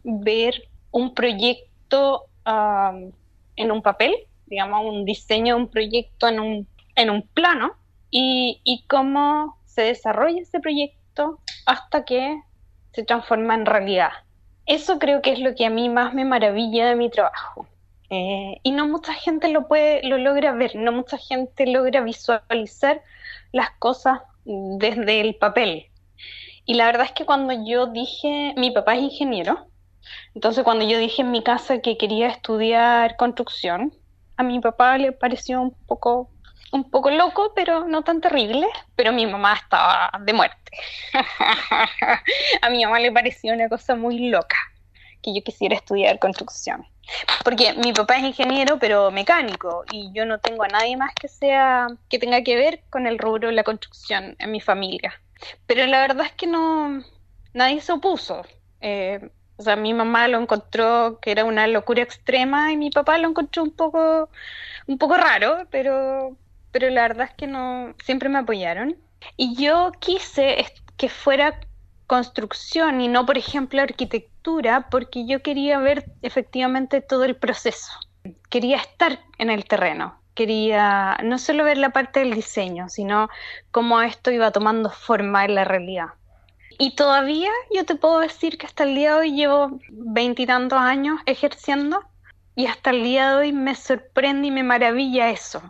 ver 0.04 0.68
un 0.90 1.14
proyecto 1.14 2.26
en 2.44 3.70
un 3.70 3.82
papel, 3.82 4.14
digamos, 4.46 4.84
un 4.84 5.06
diseño 5.06 5.54
de 5.54 5.62
un 5.62 5.68
proyecto 5.68 6.28
en 6.28 6.40
un, 6.40 6.68
en 6.96 7.08
un 7.08 7.22
plano 7.22 7.72
y, 8.10 8.60
y 8.64 8.84
cómo 8.86 9.56
se 9.64 9.82
desarrolla 9.82 10.42
ese 10.42 10.60
proyecto 10.60 11.38
hasta 11.64 12.04
que 12.04 12.38
se 12.92 13.04
transforma 13.04 13.54
en 13.54 13.64
realidad 13.64 14.10
eso 14.70 15.00
creo 15.00 15.20
que 15.20 15.32
es 15.32 15.40
lo 15.40 15.56
que 15.56 15.66
a 15.66 15.70
mí 15.70 15.88
más 15.88 16.14
me 16.14 16.24
maravilla 16.24 16.88
de 16.88 16.94
mi 16.94 17.10
trabajo. 17.10 17.66
Eh, 18.08 18.60
y 18.62 18.70
no 18.70 18.86
mucha 18.86 19.14
gente 19.14 19.48
lo 19.48 19.66
puede, 19.66 20.00
lo 20.04 20.16
logra 20.16 20.52
ver, 20.52 20.76
no 20.76 20.92
mucha 20.92 21.18
gente 21.18 21.66
logra 21.66 22.02
visualizar 22.02 23.02
las 23.50 23.70
cosas 23.80 24.20
desde 24.44 25.20
el 25.22 25.34
papel. 25.34 25.86
Y 26.70 26.74
la 26.74 26.86
verdad 26.86 27.06
es 27.06 27.10
que 27.10 27.26
cuando 27.26 27.52
yo 27.66 27.86
dije, 27.86 28.54
mi 28.56 28.70
papá 28.70 28.94
es 28.94 29.02
ingeniero, 29.02 29.66
entonces 30.36 30.62
cuando 30.62 30.86
yo 30.86 30.98
dije 30.98 31.22
en 31.22 31.32
mi 31.32 31.42
casa 31.42 31.80
que 31.80 31.98
quería 31.98 32.28
estudiar 32.28 33.16
construcción, 33.16 33.92
a 34.36 34.44
mi 34.44 34.60
papá 34.60 34.96
le 34.96 35.10
pareció 35.10 35.60
un 35.60 35.74
poco 35.88 36.30
un 36.70 36.88
poco 36.88 37.10
loco, 37.10 37.54
pero 37.56 37.88
no 37.88 38.02
tan 38.02 38.20
terrible, 38.20 38.68
pero 38.94 39.10
mi 39.10 39.26
mamá 39.26 39.54
estaba 39.54 40.12
de 40.20 40.32
muerte. 40.32 40.70
a 42.62 42.70
mi 42.70 42.84
mamá 42.84 43.00
le 43.00 43.10
pareció 43.10 43.52
una 43.52 43.68
cosa 43.68 43.96
muy 43.96 44.28
loca 44.28 44.56
que 45.22 45.34
yo 45.34 45.42
quisiera 45.42 45.74
estudiar 45.74 46.20
construcción. 46.20 46.86
Porque 47.42 47.72
mi 47.72 47.92
papá 47.92 48.18
es 48.18 48.22
ingeniero, 48.22 48.78
pero 48.78 49.10
mecánico, 49.10 49.84
y 49.90 50.12
yo 50.12 50.24
no 50.24 50.38
tengo 50.38 50.62
a 50.62 50.68
nadie 50.68 50.96
más 50.96 51.12
que 51.16 51.26
sea 51.26 51.88
que 52.08 52.20
tenga 52.20 52.44
que 52.44 52.54
ver 52.54 52.84
con 52.90 53.08
el 53.08 53.18
rubro 53.18 53.48
de 53.48 53.54
la 53.54 53.64
construcción 53.64 54.36
en 54.38 54.52
mi 54.52 54.60
familia. 54.60 55.20
Pero 55.66 55.86
la 55.86 56.00
verdad 56.00 56.26
es 56.26 56.32
que 56.32 56.46
no 56.46 57.02
nadie 57.52 57.80
se 57.80 57.92
opuso. 57.92 58.42
Eh, 58.80 59.30
o 59.56 59.62
sea, 59.62 59.76
mi 59.76 59.92
mamá 59.92 60.28
lo 60.28 60.38
encontró 60.40 61.18
que 61.20 61.32
era 61.32 61.44
una 61.44 61.66
locura 61.66 62.02
extrema 62.02 62.72
y 62.72 62.76
mi 62.76 62.90
papá 62.90 63.18
lo 63.18 63.28
encontró 63.28 63.62
un 63.62 63.72
poco 63.72 64.30
un 64.86 64.98
poco 64.98 65.16
raro, 65.16 65.66
pero 65.70 66.36
pero 66.72 66.88
la 66.90 67.02
verdad 67.02 67.28
es 67.30 67.34
que 67.34 67.46
no, 67.46 67.94
siempre 68.04 68.28
me 68.28 68.38
apoyaron. 68.38 68.96
Y 69.36 69.54
yo 69.56 69.92
quise 69.98 70.64
que 70.96 71.08
fuera 71.08 71.60
construcción 72.06 73.00
y 73.00 73.08
no, 73.08 73.26
por 73.26 73.38
ejemplo, 73.38 73.82
arquitectura, 73.82 74.88
porque 74.90 75.26
yo 75.26 75.42
quería 75.42 75.78
ver 75.78 76.06
efectivamente 76.22 77.00
todo 77.00 77.24
el 77.24 77.36
proceso. 77.36 77.92
Quería 78.48 78.76
estar 78.78 79.20
en 79.38 79.50
el 79.50 79.64
terreno, 79.64 80.19
quería 80.40 81.18
no 81.22 81.36
solo 81.36 81.64
ver 81.64 81.76
la 81.76 81.90
parte 81.90 82.20
del 82.20 82.32
diseño, 82.32 82.88
sino 82.88 83.28
cómo 83.70 84.00
esto 84.00 84.30
iba 84.30 84.50
tomando 84.50 84.88
forma 84.88 85.44
en 85.44 85.54
la 85.54 85.64
realidad. 85.64 86.14
Y 86.78 86.94
todavía 86.94 87.50
yo 87.74 87.84
te 87.84 87.94
puedo 87.94 88.20
decir 88.20 88.56
que 88.56 88.64
hasta 88.64 88.84
el 88.84 88.94
día 88.94 89.12
de 89.12 89.20
hoy 89.20 89.32
llevo 89.32 89.78
veintitantos 89.90 90.78
años 90.78 91.20
ejerciendo 91.26 92.00
y 92.56 92.68
hasta 92.68 92.88
el 92.88 93.02
día 93.02 93.32
de 93.32 93.36
hoy 93.36 93.52
me 93.52 93.74
sorprende 93.74 94.48
y 94.48 94.50
me 94.50 94.62
maravilla 94.62 95.28
eso. 95.28 95.60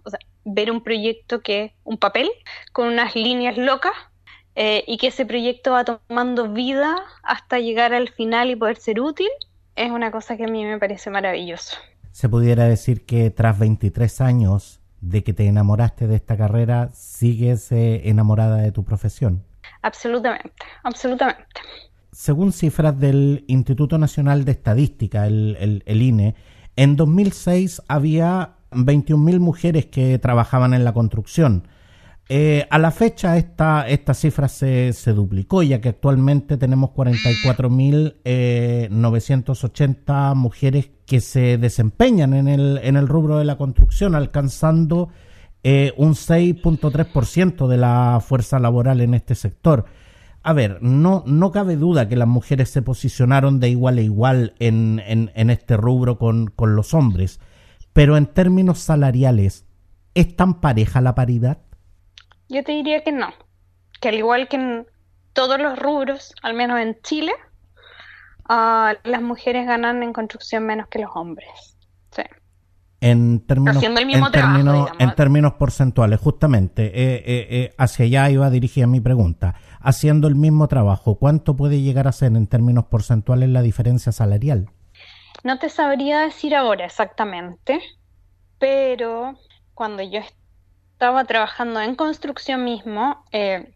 Ver 0.45 0.71
un 0.71 0.85
proyecto 0.85 1.41
que 1.41 1.75
un 1.83 1.99
papel 1.99 2.31
con 2.71 2.87
unas 2.87 3.17
líneas 3.17 3.57
locas 3.57 3.95
eh, 4.55 4.85
y 4.87 4.99
que 4.99 5.09
ese 5.09 5.27
proyecto 5.27 5.73
va 5.73 5.85
tomando 5.85 6.49
vida 6.53 6.95
hasta 7.25 7.59
llegar 7.59 7.93
al 7.93 8.09
final 8.11 8.51
y 8.51 8.55
poder 8.55 8.77
ser 8.77 9.01
útil, 9.01 9.31
es 9.75 9.91
una 9.91 10.13
cosa 10.13 10.37
que 10.37 10.45
a 10.45 10.49
mí 10.49 10.65
me 10.65 10.79
parece 10.79 11.11
maravilloso. 11.11 11.77
Se 12.13 12.29
pudiera 12.29 12.65
decir 12.65 13.07
que 13.07 13.31
tras 13.31 13.59
23 13.59 14.21
años 14.21 14.81
de 15.01 15.25
que 15.25 15.33
te 15.33 15.47
enamoraste 15.47 16.07
de 16.07 16.17
esta 16.17 16.37
carrera, 16.37 16.91
sigues 16.93 17.73
eh, 17.73 18.09
enamorada 18.09 18.57
de 18.59 18.73
tu 18.73 18.85
profesión. 18.85 19.45
Absolutamente, 19.83 20.53
absolutamente. 20.83 21.47
Según 22.13 22.53
cifras 22.53 22.99
del 22.99 23.45
Instituto 23.47 23.97
Nacional 23.97 24.45
de 24.45 24.53
Estadística, 24.53 25.27
el, 25.27 25.83
el 25.87 26.03
INE, 26.03 26.35
en 26.77 26.97
2006 26.97 27.83
había 27.89 28.57
21.000 28.73 29.39
mujeres 29.39 29.87
que 29.87 30.19
trabajaban 30.19 30.75
en 30.75 30.85
la 30.85 30.93
construcción. 30.93 31.67
Eh, 32.33 32.65
a 32.71 32.79
la 32.79 32.93
fecha 32.93 33.37
esta, 33.37 33.89
esta 33.89 34.15
cifra 34.15 34.47
se, 34.47 34.93
se 34.93 35.13
duplicó, 35.13 35.65
ya 35.65 35.81
que 35.81 35.89
actualmente 35.89 36.57
tenemos 36.57 36.91
44.980 36.91 38.15
eh, 38.25 40.35
mujeres 40.37 40.91
que 41.07 41.21
se 41.21 41.59
desempeñan 41.59 42.35
en 42.35 42.47
el, 42.47 42.79
en 42.85 42.97
el 42.97 43.09
rubro 43.09 43.37
de 43.37 43.45
la 43.45 43.59
construcción, 43.59 44.15
alcanzando 44.15 45.09
eh, 45.65 45.93
un 45.97 46.13
6.3% 46.13 47.67
de 47.67 47.77
la 47.77 48.23
fuerza 48.25 48.61
laboral 48.61 49.01
en 49.01 49.15
este 49.15 49.35
sector. 49.35 49.87
A 50.45 50.53
ver, 50.53 50.79
no, 50.81 51.25
no 51.27 51.51
cabe 51.51 51.75
duda 51.75 52.09
que 52.09 52.15
las 52.15 52.29
mujeres 52.29 52.71
se 52.71 52.81
posicionaron 52.81 53.59
de 53.59 53.71
igual 53.71 53.99
a 53.99 54.03
igual 54.03 54.55
en, 54.61 55.03
en, 55.05 55.33
en 55.35 55.51
este 55.51 55.77
rubro 55.77 56.17
con, 56.17 56.47
con 56.47 56.77
los 56.77 56.95
hombres. 56.95 57.41
Pero 57.93 58.17
en 58.17 58.27
términos 58.27 58.79
salariales, 58.79 59.65
¿es 60.15 60.37
tan 60.37 60.61
pareja 60.61 61.01
la 61.01 61.17
paridad? 61.17 61.59
Yo 62.51 62.65
te 62.65 62.73
diría 62.73 63.03
que 63.03 63.13
no. 63.13 63.33
Que 64.01 64.09
al 64.09 64.17
igual 64.17 64.49
que 64.49 64.57
en 64.57 64.87
todos 65.33 65.59
los 65.61 65.79
rubros, 65.79 66.35
al 66.43 66.55
menos 66.55 66.81
en 66.81 67.01
Chile, 67.03 67.33
uh, 68.49 68.93
las 69.05 69.23
mujeres 69.23 69.67
ganan 69.67 70.03
en 70.03 70.13
construcción 70.13 70.67
menos 70.67 70.89
que 70.89 70.99
los 70.99 71.11
hombres. 71.15 71.79
Sí. 72.11 72.23
En 73.01 73.47
términos, 73.47 73.83
en, 73.83 73.95
términos 73.95 74.91
en, 74.99 75.15
términos, 75.15 75.55
porcentuales, 75.55 76.21
justamente, 76.21 76.87
eh, 76.87 77.23
eh, 77.25 77.47
eh, 77.51 77.75
hacia 77.79 78.05
allá 78.05 78.29
iba 78.29 78.51
dirigida 78.51 78.87
mi 78.87 79.01
pregunta. 79.01 79.55
Haciendo 79.81 80.29
el 80.29 80.35
mismo 80.35 80.69
trabajo, 80.69 81.19
¿cuánto 81.19 81.57
puede 81.57 81.81
llegar 81.81 82.09
a 82.09 82.13
ser 82.13 82.37
en 82.37 82.47
términos 82.47 82.87
porcentuales 82.87 83.49
la 83.49 83.63
diferencia 83.63 84.13
salarial? 84.13 84.69
No 85.45 85.59
te 85.59 85.71
sabría 85.71 86.21
decir 86.21 86.55
ahora 86.55 86.85
exactamente, 86.85 87.81
pero 88.59 89.39
cuando 89.73 90.03
yo 90.03 90.21
estaba 91.01 91.25
trabajando 91.25 91.81
en 91.81 91.95
construcción 91.95 92.63
mismo, 92.63 93.25
eh, 93.33 93.73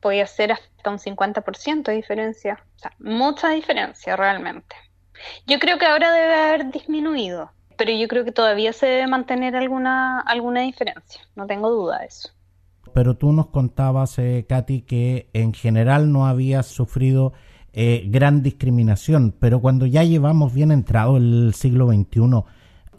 podía 0.00 0.26
ser 0.26 0.52
hasta 0.52 0.90
un 0.90 0.98
50% 0.98 1.90
de 1.90 1.96
diferencia. 1.96 2.62
O 2.76 2.78
sea, 2.78 2.92
mucha 2.98 3.48
diferencia 3.48 4.16
realmente. 4.16 4.76
Yo 5.46 5.58
creo 5.60 5.78
que 5.78 5.86
ahora 5.86 6.12
debe 6.12 6.34
haber 6.34 6.70
disminuido, 6.70 7.50
pero 7.78 7.90
yo 7.92 8.06
creo 8.06 8.22
que 8.22 8.32
todavía 8.32 8.74
se 8.74 8.84
debe 8.84 9.06
mantener 9.06 9.56
alguna, 9.56 10.20
alguna 10.20 10.60
diferencia, 10.60 11.22
no 11.36 11.46
tengo 11.46 11.70
duda 11.70 12.00
de 12.00 12.06
eso. 12.08 12.28
Pero 12.92 13.16
tú 13.16 13.32
nos 13.32 13.46
contabas, 13.46 14.18
eh, 14.18 14.44
Katy, 14.46 14.82
que 14.82 15.30
en 15.32 15.54
general 15.54 16.12
no 16.12 16.26
habías 16.26 16.66
sufrido 16.66 17.32
eh, 17.72 18.02
gran 18.08 18.42
discriminación, 18.42 19.34
pero 19.40 19.62
cuando 19.62 19.86
ya 19.86 20.04
llevamos 20.04 20.52
bien 20.52 20.70
entrado 20.70 21.16
el 21.16 21.54
siglo 21.54 21.86
XXI, 21.86 22.44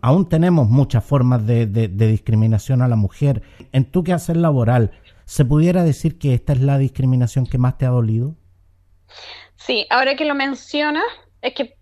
aún 0.02 0.30
tenemos 0.30 0.70
muchas 0.70 1.04
formas 1.04 1.46
de, 1.46 1.66
discriminación 1.66 2.82
a 2.82 2.88
la 2.88 2.96
mujer. 2.96 3.42
En 3.72 3.86
tu 3.86 4.04
quehacer 4.04 4.38
laboral, 4.38 4.92
¿se 5.26 5.46
pudiera 5.46 5.84
decir 5.84 6.18
que 6.18 6.34
esta 6.34 6.54
es 6.54 6.62
la 6.62 6.78
discriminación 6.78 7.46
que 7.46 7.58
más 7.58 7.78
te 7.78 7.86
ha 7.86 7.90
dolido? 7.90 8.36
Sí, 9.56 9.86
ahora 9.90 10.16
que 10.16 10.26
lo 10.26 10.36
mencionas, 10.36 11.04
es 11.42 11.54
que 11.54 11.76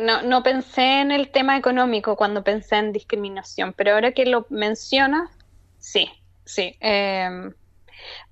no, 0.00 0.22
no 0.22 0.42
pensé 0.42 1.00
en 1.00 1.12
el 1.12 1.30
tema 1.30 1.56
económico 1.56 2.16
cuando 2.16 2.44
pensé 2.44 2.76
en 2.76 2.92
discriminación, 2.92 3.74
pero 3.76 3.94
ahora 3.94 4.12
que 4.12 4.26
lo 4.26 4.46
mencionas, 4.50 5.30
sí, 5.78 6.08
sí. 6.44 6.76
Eh, 6.80 7.50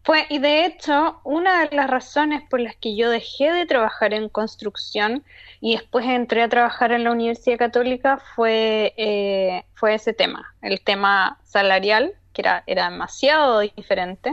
fue, 0.03 0.27
y 0.29 0.38
de 0.38 0.66
hecho, 0.66 1.20
una 1.24 1.61
de 1.66 1.77
las 1.77 1.88
razones 1.88 2.42
por 2.48 2.61
las 2.61 2.77
que 2.77 2.96
yo 2.96 3.11
dejé 3.11 3.53
de 3.53 3.66
trabajar 3.66 4.12
en 4.14 4.29
construcción 4.29 5.24
y 5.61 5.77
después 5.77 6.07
entré 6.07 6.42
a 6.42 6.48
trabajar 6.48 6.92
en 6.92 7.05
la 7.05 7.12
Universidad 7.12 7.59
Católica 7.59 8.18
fue, 8.35 8.92
eh, 8.96 9.64
fue 9.74 9.94
ese 9.94 10.12
tema, 10.12 10.55
el 10.62 10.83
tema 10.83 11.38
salarial, 11.44 12.14
que 12.33 12.42
era, 12.42 12.64
era 12.66 12.90
demasiado 12.90 13.61
diferente 13.61 14.31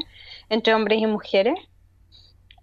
entre 0.50 0.74
hombres 0.74 1.00
y 1.00 1.08
mujeres. 1.08 1.56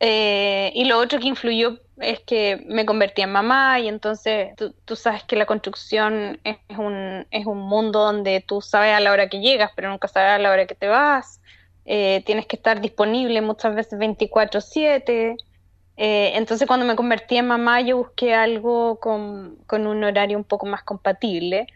Eh, 0.00 0.70
y 0.74 0.84
lo 0.84 0.98
otro 0.98 1.18
que 1.18 1.26
influyó 1.26 1.80
es 1.96 2.20
que 2.20 2.64
me 2.68 2.86
convertí 2.86 3.22
en 3.22 3.32
mamá 3.32 3.80
y 3.80 3.88
entonces 3.88 4.54
tú, 4.84 4.96
sabes 4.96 5.24
que 5.24 5.34
la 5.36 5.46
construcción 5.46 6.40
es 6.44 6.58
un, 6.78 7.26
es 7.30 7.46
un 7.46 7.58
mundo 7.58 8.00
donde 8.00 8.40
tú 8.46 8.60
sabes 8.60 8.94
a 8.94 9.00
la 9.00 9.12
hora 9.12 9.28
que 9.28 9.40
llegas, 9.40 9.72
pero 9.74 9.90
nunca 9.90 10.08
sabes 10.08 10.32
a 10.32 10.38
la 10.38 10.52
hora 10.52 10.66
que 10.66 10.74
te 10.74 10.88
vas. 10.88 11.37
Eh, 11.90 12.22
tienes 12.26 12.46
que 12.46 12.56
estar 12.56 12.82
disponible 12.82 13.40
muchas 13.40 13.74
veces 13.74 13.98
24/7. 13.98 15.36
Eh, 15.96 16.32
entonces 16.36 16.68
cuando 16.68 16.84
me 16.86 16.96
convertí 16.96 17.38
en 17.38 17.46
mamá 17.48 17.80
yo 17.80 17.96
busqué 17.96 18.34
algo 18.34 19.00
con, 19.00 19.56
con, 19.66 19.86
un 19.86 20.04
horario 20.04 20.36
un 20.36 20.44
poco 20.44 20.66
más 20.66 20.82
compatible. 20.84 21.66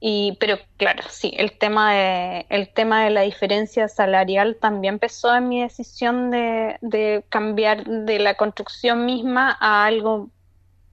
Y, 0.00 0.36
pero 0.38 0.58
claro, 0.76 1.02
sí, 1.08 1.32
el 1.38 1.52
tema, 1.58 1.94
de, 1.94 2.46
el 2.50 2.68
tema 2.72 3.04
de 3.04 3.10
la 3.10 3.22
diferencia 3.22 3.88
salarial 3.88 4.56
también 4.60 4.94
empezó 4.94 5.34
en 5.34 5.48
mi 5.48 5.62
decisión 5.62 6.30
de, 6.30 6.76
de 6.82 7.24
cambiar 7.30 7.84
de 7.84 8.18
la 8.20 8.34
construcción 8.34 9.06
misma 9.06 9.56
a 9.60 9.86
algo 9.86 10.30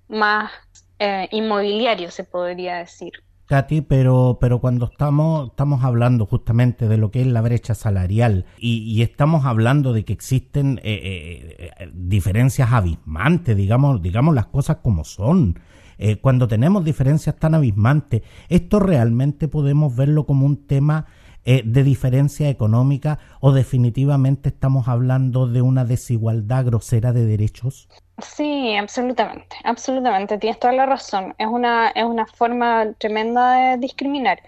más 0.07 0.51
eh, 0.99 1.27
inmobiliario, 1.31 2.09
se 2.09 2.23
podría 2.23 2.77
decir. 2.77 3.13
Katy, 3.47 3.81
pero, 3.81 4.37
pero 4.41 4.59
cuando 4.59 4.85
estamos, 4.85 5.49
estamos 5.49 5.83
hablando 5.83 6.25
justamente 6.25 6.87
de 6.87 6.97
lo 6.97 7.11
que 7.11 7.21
es 7.21 7.27
la 7.27 7.41
brecha 7.41 7.75
salarial 7.75 8.45
y, 8.57 9.01
estamos 9.03 9.45
hablando 9.45 9.93
de 9.93 10.03
que 10.03 10.13
existen 10.13 10.79
eh, 10.83 11.55
eh, 11.79 11.91
diferencias 11.93 12.71
abismantes, 12.71 13.55
digamos, 13.55 14.01
digamos 14.01 14.33
las 14.33 14.47
cosas 14.47 14.77
como 14.77 15.03
son. 15.03 15.59
Eh, 15.97 16.17
cuando 16.17 16.47
tenemos 16.47 16.83
diferencias 16.83 17.37
tan 17.37 17.53
abismantes, 17.53 18.23
esto 18.49 18.79
realmente 18.79 19.47
podemos 19.47 19.95
verlo 19.95 20.25
como 20.25 20.45
un 20.45 20.65
tema 20.65 21.05
de 21.45 21.83
diferencia 21.83 22.49
económica 22.49 23.19
o 23.39 23.51
definitivamente 23.51 24.49
estamos 24.49 24.87
hablando 24.87 25.45
de 25.45 25.61
una 25.61 25.85
desigualdad 25.85 26.65
grosera 26.65 27.13
de 27.13 27.23
derechos? 27.23 27.87
Sí, 28.17 28.75
absolutamente, 28.77 29.57
absolutamente, 29.63 30.37
tienes 30.37 30.59
toda 30.59 30.73
la 30.73 30.85
razón. 30.85 31.35
Es 31.37 31.47
una, 31.47 31.89
es 31.89 32.03
una 32.05 32.25
forma 32.25 32.93
tremenda 32.97 33.53
de 33.53 33.77
discriminar. 33.77 34.41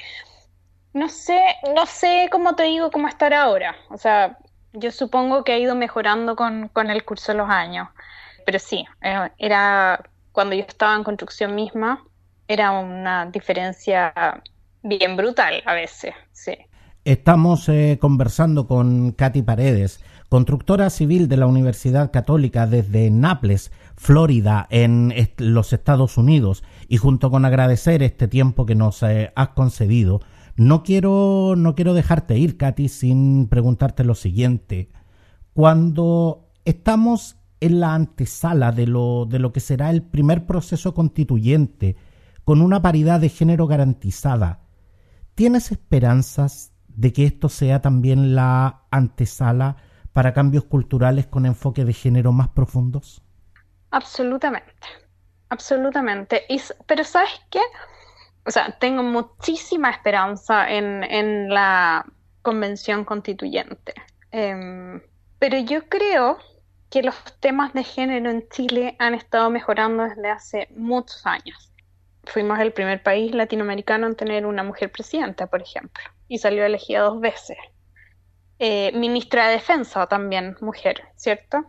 No 0.94 1.10
sé, 1.10 1.40
no 1.76 1.86
sé 1.86 2.30
cómo 2.32 2.56
te 2.56 2.64
digo 2.64 2.92
cómo 2.92 3.08
estar 3.08 3.34
ahora. 3.34 3.76
O 3.90 3.98
sea, 3.98 4.38
yo 4.74 4.92
supongo 4.92 5.44
que 5.44 5.54
ha 5.54 5.60
ido 5.60 5.76
mejorando 5.76 6.36
con, 6.36 6.70
con 6.70 6.90
el 6.90 7.04
curso 7.04 7.34
de 7.34 7.40
los 7.40 7.50
años. 7.50 7.90
Pero 8.46 8.60
sí, 8.60 8.86
eh, 9.02 9.30
era 9.38 10.02
cuando 10.32 10.56
yo 10.56 10.62
estaba 10.62 10.96
en 10.96 11.04
construcción 11.04 11.54
misma, 11.54 12.06
era 12.48 12.72
una 12.72 13.26
diferencia 13.26 14.14
bien 14.84 15.18
brutal 15.18 15.62
a 15.66 15.74
veces, 15.74 16.14
sí. 16.32 16.54
Estamos 17.04 17.68
eh, 17.70 17.98
conversando 18.00 18.68
con 18.68 19.12
Katy 19.12 19.42
Paredes, 19.42 20.00
constructora 20.30 20.90
civil 20.90 21.28
de 21.28 21.38
la 21.38 21.48
Universidad 21.48 22.12
Católica 22.12 22.68
desde 22.68 23.10
Naples, 23.10 23.72
Florida, 23.96 24.68
en 24.70 25.14
los 25.38 25.74
Estados 25.74 26.18
Unidos, 26.18 26.64
y 26.88 26.98
junto 26.98 27.32
con 27.32 27.46
agradecer 27.46 28.04
este 28.04 28.28
tiempo 28.28 28.66
que 28.66 28.76
nos 28.76 29.02
eh, 29.04 29.32
has 29.36 29.50
concedido, 29.50 30.22
no 30.56 30.84
quiero, 30.84 31.56
no 31.56 31.76
quiero 31.76 31.94
dejarte 31.94 32.38
ir, 32.38 32.58
Katy, 32.58 32.90
sin 32.90 33.48
preguntarte 33.48 34.04
lo 34.04 34.16
siguiente. 34.16 34.90
Cuando 35.54 36.50
estamos 36.66 37.38
en 37.60 37.80
la 37.80 37.94
antesala 37.94 38.72
de 38.72 38.88
lo, 38.88 39.26
de 39.26 39.40
lo 39.40 39.54
que 39.54 39.60
será 39.60 39.90
el 39.92 40.04
primer 40.04 40.46
proceso 40.46 40.94
constituyente, 40.94 41.96
con 42.44 42.62
una 42.62 42.82
paridad 42.82 43.20
de 43.20 43.30
género 43.30 43.68
garantizada, 43.68 44.62
¿tienes 45.36 45.72
esperanzas 45.72 46.74
de 46.88 47.14
que 47.14 47.26
esto 47.26 47.50
sea 47.50 47.82
también 47.82 48.36
la 48.36 48.84
antesala 48.90 49.78
para 50.18 50.34
cambios 50.34 50.64
culturales 50.64 51.28
con 51.28 51.46
enfoque 51.46 51.86
de 51.86 51.94
género 51.94 52.32
más 52.32 52.48
profundos? 52.48 53.22
Absolutamente, 53.92 54.88
absolutamente. 55.50 56.44
pero 56.88 57.04
¿sabes 57.04 57.30
qué? 57.52 57.62
O 58.44 58.50
sea, 58.50 58.80
tengo 58.80 59.04
muchísima 59.04 59.92
esperanza 59.92 60.72
en, 60.72 61.50
la 61.50 62.04
convención 62.42 63.06
constituyente. 63.06 63.94
Em, 64.32 65.04
pero 65.38 65.60
yo 65.60 65.88
creo 65.88 66.40
que 66.90 67.04
los 67.04 67.16
temas 67.40 67.74
de 67.74 67.84
género 67.84 68.32
en 68.32 68.50
Chile 68.50 68.96
han 68.98 69.14
estado 69.14 69.52
mejorando 69.52 70.02
desde 70.02 70.32
hace 70.32 70.68
muchos 70.76 71.28
años. 71.28 71.72
Fuimos 72.24 72.58
el 72.58 72.74
primer 72.74 73.04
país 73.04 73.36
latinoamericano 73.36 74.08
en 74.08 74.16
tener 74.16 74.48
una 74.48 74.64
mujer 74.64 74.92
presidenta, 74.92 75.46
por 75.46 75.62
ejemplo, 75.62 76.04
y 76.28 76.40
salió 76.40 76.66
elegida 76.66 77.02
dos 77.02 77.22
veces. 77.22 77.58
Eh, 78.60 78.92
ministra 78.94 79.48
de 79.48 79.54
Defensa 79.54 80.08
también, 80.08 80.58
mujer, 80.62 81.04
¿cierto? 81.16 81.66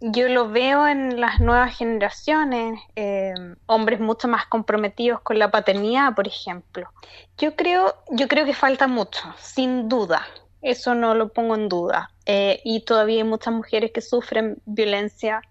Yo 0.00 0.28
lo 0.28 0.50
veo 0.50 0.86
en 0.86 1.20
las 1.20 1.40
nuevas 1.40 1.76
generaciones, 1.76 2.78
eh, 2.96 3.32
hombres 3.66 3.98
mucho 3.98 4.28
más 4.28 4.46
comprometidos 4.46 5.20
con 5.20 5.38
la 5.38 5.50
paternidad, 5.50 6.14
por 6.14 6.26
ejemplo. 6.28 6.90
Yo 7.38 7.56
creo, 7.56 7.94
yo 8.10 8.28
creo 8.28 8.44
que 8.44 8.54
falta 8.54 8.86
mucho, 8.86 9.22
sin 9.38 9.88
duda. 9.88 10.26
Eso 10.60 10.94
no 10.94 11.14
lo 11.14 11.32
pongo 11.32 11.54
en 11.54 11.68
duda. 11.68 12.10
Eh, 12.26 12.60
y 12.64 12.80
todavía 12.80 13.22
hay 13.22 13.28
muchas 13.28 13.54
mujeres 13.54 13.92
que 13.92 14.00
sufren 14.00 14.58
violencia 14.66 15.42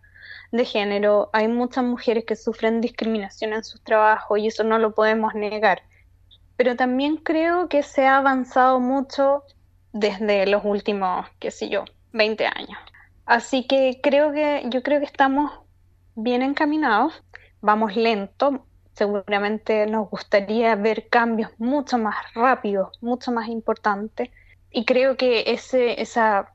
de 0.52 0.66
género, 0.66 1.30
hay 1.34 1.48
muchas 1.48 1.84
mujeres 1.84 2.26
que 2.26 2.36
sufren 2.36 2.82
discriminación 2.82 3.54
en 3.54 3.64
sus 3.64 3.82
trabajos 3.82 4.38
y 4.38 4.48
eso 4.48 4.64
no 4.64 4.78
lo 4.78 4.94
podemos 4.94 5.34
negar. 5.34 5.82
Pero 6.56 6.76
también 6.76 7.18
creo 7.18 7.68
que 7.68 7.82
se 7.82 8.06
ha 8.06 8.18
avanzado 8.18 8.80
mucho 8.80 9.44
desde 9.94 10.48
los 10.48 10.66
últimos, 10.66 11.26
qué 11.40 11.52
sé 11.52 11.70
yo, 11.70 11.86
20 12.12 12.46
años. 12.48 12.78
Así 13.26 13.66
que 13.68 14.00
creo 14.04 14.34
que 14.34 14.64
yo 14.70 14.84
creo 14.84 15.00
que 15.00 15.06
estamos 15.06 15.52
bien 16.16 16.42
encaminados, 16.42 17.24
vamos 17.62 17.96
lento, 17.96 18.66
seguramente 18.94 19.86
nos 19.88 20.10
gustaría 20.10 20.76
ver 20.76 21.08
cambios 21.10 21.52
mucho 21.58 21.98
más 21.98 22.16
rápidos, 22.34 22.90
mucho 23.02 23.32
más 23.32 23.48
importantes. 23.48 24.30
Y 24.72 24.86
creo 24.86 25.16
que 25.16 25.44
ese 25.48 26.02
esa 26.02 26.54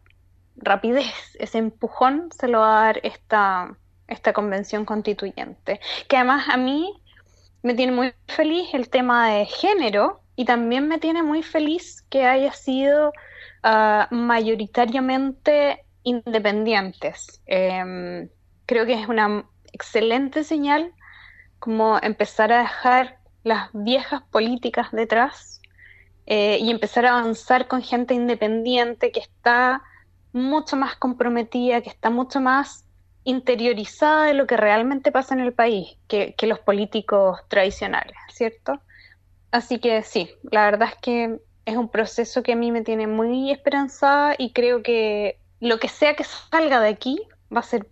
rapidez, 0.57 1.37
ese 1.39 1.59
empujón 1.59 2.31
se 2.33 2.49
lo 2.49 2.61
va 2.61 2.81
a 2.81 2.85
dar 2.87 3.01
esta 3.03 3.77
esta 4.09 4.33
convención 4.33 4.85
constituyente, 4.85 5.81
que 6.09 6.17
además 6.17 6.49
a 6.49 6.57
mí 6.57 7.03
me 7.63 7.75
tiene 7.75 7.93
muy 7.93 8.15
feliz 8.27 8.73
el 8.73 8.89
tema 8.89 9.31
de 9.31 9.47
género 9.47 10.21
y 10.39 10.47
también 10.47 10.89
me 10.89 10.99
tiene 10.99 11.23
muy 11.23 11.43
feliz 11.43 12.07
que 12.09 12.25
haya 12.25 12.53
sido 12.53 13.13
Ah, 13.63 14.09
mayoritariamente 14.11 15.85
independientes. 16.03 17.43
Em, 17.47 18.29
creo 18.67 18.87
que 18.87 18.95
es 18.95 19.09
una 19.09 19.45
excelente 19.73 20.45
señal 20.45 20.95
como 21.59 21.99
empezar 22.01 22.53
a 22.53 22.61
dejar 22.61 23.19
las 23.45 23.71
viejas 23.73 24.23
políticas 24.31 24.93
detrás 24.93 25.61
eh, 26.27 26.59
y 26.61 26.71
empezar 26.71 27.07
a 27.07 27.19
avanzar 27.19 27.69
con 27.69 27.83
gente 27.83 28.15
independiente 28.15 29.13
que 29.13 29.21
está 29.21 29.83
mucho 30.33 30.77
más 30.77 30.97
comprometida, 30.97 31.81
que 31.83 31.91
está 31.91 32.11
mucho 32.11 32.41
más 32.41 32.85
interiorizada 33.25 34.27
de 34.27 34.35
lo 34.35 34.47
que 34.47 34.57
realmente 34.57 35.13
pasa 35.13 35.35
en 35.35 35.41
el 35.41 35.53
país 35.53 35.99
que, 36.09 36.35
que 36.37 36.47
los 36.47 36.61
políticos 36.61 37.41
tradicionales, 37.49 38.17
¿cierto? 38.33 38.81
Así 39.51 39.79
que 39.79 40.03
sí, 40.03 40.31
la 40.51 40.65
verdad 40.65 40.89
es 40.93 41.01
que 41.01 41.41
es 41.65 41.77
un 41.77 41.89
proceso 41.89 42.43
que 42.43 42.53
a 42.53 42.57
mí 42.57 42.73
me 42.73 42.83
tiene 42.83 43.07
muy 43.07 43.51
esperanzada 43.51 44.35
y 44.39 44.53
creo 44.53 44.83
que 44.83 45.39
lo 45.61 45.79
que 45.79 45.89
sea 45.89 46.15
que 46.15 46.25
salga 46.25 46.81
de 46.81 46.89
aquí 46.89 47.19
va 47.55 47.61
a 47.61 47.65
ser 47.65 47.89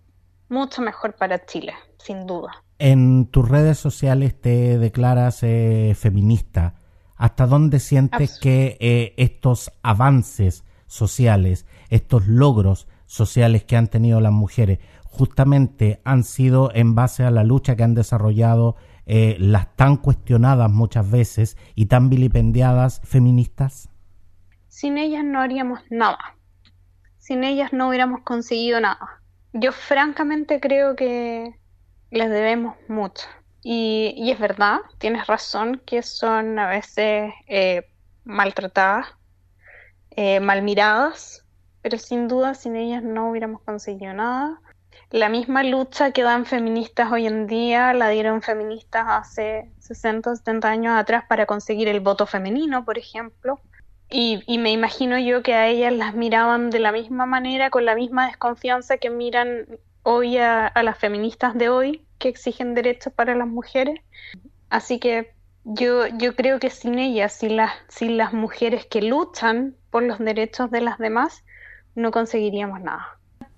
mucho 0.49 0.83
mejor 0.83 1.15
para 1.15 1.45
Chile, 1.45 1.75
sin 1.99 2.27
duda. 2.27 2.63
En 2.79 3.27
tus 3.27 3.49
redes 3.49 3.79
sociales 3.79 4.39
te 4.41 4.79
declaras 4.79 5.43
eh, 5.43 5.95
feminista. 5.99 6.75
¿Hasta 7.17 7.47
dónde 7.47 7.81
sientes 7.81 8.39
que 8.39 8.77
eh, 8.79 9.15
estos 9.17 9.73
avances 9.83 10.65
sociales, 10.87 11.67
estos 11.89 12.27
logros 12.27 12.89
sociales 13.07 13.65
que 13.65 13.77
han 13.77 13.89
tenido 13.89 14.21
las 14.21 14.33
mujeres, 14.33 14.81
justamente 15.05 16.01
han 16.05 16.25
sido 16.25 16.71
en 16.75 16.95
base 16.95 17.25
a 17.25 17.31
la 17.31 17.43
lucha 17.43 17.75
que 17.75 17.85
han 17.85 17.95
desarrollado 17.95 18.77
eh, 19.07 19.37
las 19.39 19.75
tan 19.77 19.97
cuestionadas 19.97 20.69
muchas 20.71 21.09
veces 21.09 21.57
y 21.77 21.87
tan 21.87 22.11
vilipendiadas 22.11 23.01
feministas? 23.05 23.89
Sin 24.69 24.99
ellas 24.99 25.25
no 25.25 25.41
haríamos 25.41 25.81
nada. 25.91 26.37
Sin 27.19 27.45
ellas 27.45 27.73
no 27.73 27.89
hubiéramos 27.89 28.23
conseguido 28.23 28.81
nada. 28.81 29.23
Yo 29.53 29.71
francamente 29.73 30.59
creo 30.59 30.97
que 30.97 31.55
les 32.11 32.31
debemos 32.31 32.75
mucho. 32.89 33.27
Y, 33.63 34.31
es 34.31 34.39
verdad, 34.39 34.79
tienes 34.99 35.27
razón 35.27 35.81
que 35.87 36.03
son 36.03 36.59
a 36.59 36.69
veces 36.69 37.33
eh, 37.49 37.89
maltratadas, 38.25 39.07
eh, 40.11 40.41
mal 40.41 40.63
miradas, 40.63 41.45
pero 41.81 41.99
sin 41.99 42.27
duda 42.29 42.55
sin 42.55 42.75
ellas 42.77 43.03
no 43.03 43.31
hubiéramos 43.31 43.63
conseguido 43.63 44.13
nada 44.13 44.61
la 45.11 45.29
misma 45.29 45.63
lucha 45.63 46.11
que 46.11 46.23
dan 46.23 46.47
feministas 46.47 47.13
hoy 47.13 47.27
en 47.27 47.47
día 47.47 47.93
la 47.95 48.09
dieron 48.09 48.43
feministas 48.43 49.07
hace 49.09 49.71
60 49.79 50.31
o 50.31 50.37
70 50.37 50.69
años 50.69 50.97
atrás 50.97 51.25
para 51.29 51.47
conseguir 51.47 51.87
el 51.89 52.01
voto 52.01 52.27
femenino, 52.27 52.85
por 52.85 52.99
ejemplo. 52.99 53.61
Y, 54.09 54.43
me 54.59 54.71
imagino 54.71 55.19
yo 55.19 55.43
que 55.43 55.55
a 55.55 55.69
ellas 55.69 55.93
las 55.93 56.15
miraban 56.15 56.71
de 56.71 56.79
la 56.79 56.93
misma 56.93 57.27
manera, 57.27 57.71
con 57.71 57.85
la 57.85 57.95
misma 57.95 58.27
desconfianza 58.27 58.99
que 58.99 59.11
miran 59.11 59.67
hoy 60.03 60.39
a, 60.39 60.73
las 60.83 60.99
feministas 60.99 61.55
de 61.55 61.69
hoy, 61.69 62.05
que 62.19 62.29
exigen 62.29 62.75
derechos 62.75 63.13
para 63.13 63.35
las 63.35 63.49
mujeres. 63.49 64.01
Así 64.71 64.99
que 64.99 65.35
yo, 65.65 66.07
yo 66.07 66.35
creo 66.37 66.61
que 66.61 66.71
sin 66.71 66.99
ellas, 66.99 67.33
sin 67.33 67.57
las, 67.57 67.73
sin 67.89 68.17
las 68.17 68.33
mujeres 68.33 68.87
que 68.87 69.03
luchan 69.03 69.77
por 69.91 70.03
los 70.05 70.19
derechos 70.19 70.71
de 70.71 70.81
las 70.81 70.99
demás, 70.99 71.45
no 71.95 72.11
conseguiríamos 72.13 72.81
nada 72.81 73.16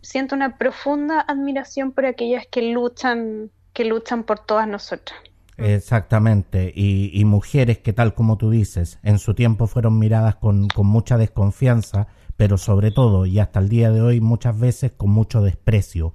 siento 0.08 0.34
una 0.34 0.56
profunda 0.56 1.20
admiración 1.20 1.92
por 1.92 2.06
aquellas 2.06 2.46
que 2.50 2.72
luchan, 2.72 3.50
que 3.74 3.84
luchan 3.84 4.24
por 4.24 4.38
todas 4.38 4.66
nosotras. 4.66 5.18
Exactamente, 5.58 6.72
y, 6.74 7.22
mujeres 7.26 7.78
que 7.78 7.92
tal 7.92 8.14
como 8.14 8.38
tú 8.38 8.48
dices, 8.48 8.98
en 9.02 9.18
su 9.18 9.34
tiempo 9.34 9.66
fueron 9.66 9.98
miradas 9.98 10.36
con, 10.36 10.68
con 10.68 10.86
mucha 10.86 11.18
desconfianza, 11.18 12.06
pero 12.36 12.56
sobre 12.56 12.90
todo, 12.90 13.26
y 13.26 13.38
hasta 13.38 13.58
el 13.58 13.68
día 13.68 13.90
de 13.90 14.00
hoy 14.00 14.20
muchas 14.20 14.58
veces 14.58 14.92
con 14.92 15.10
mucho 15.10 15.42
desprecio. 15.42 16.14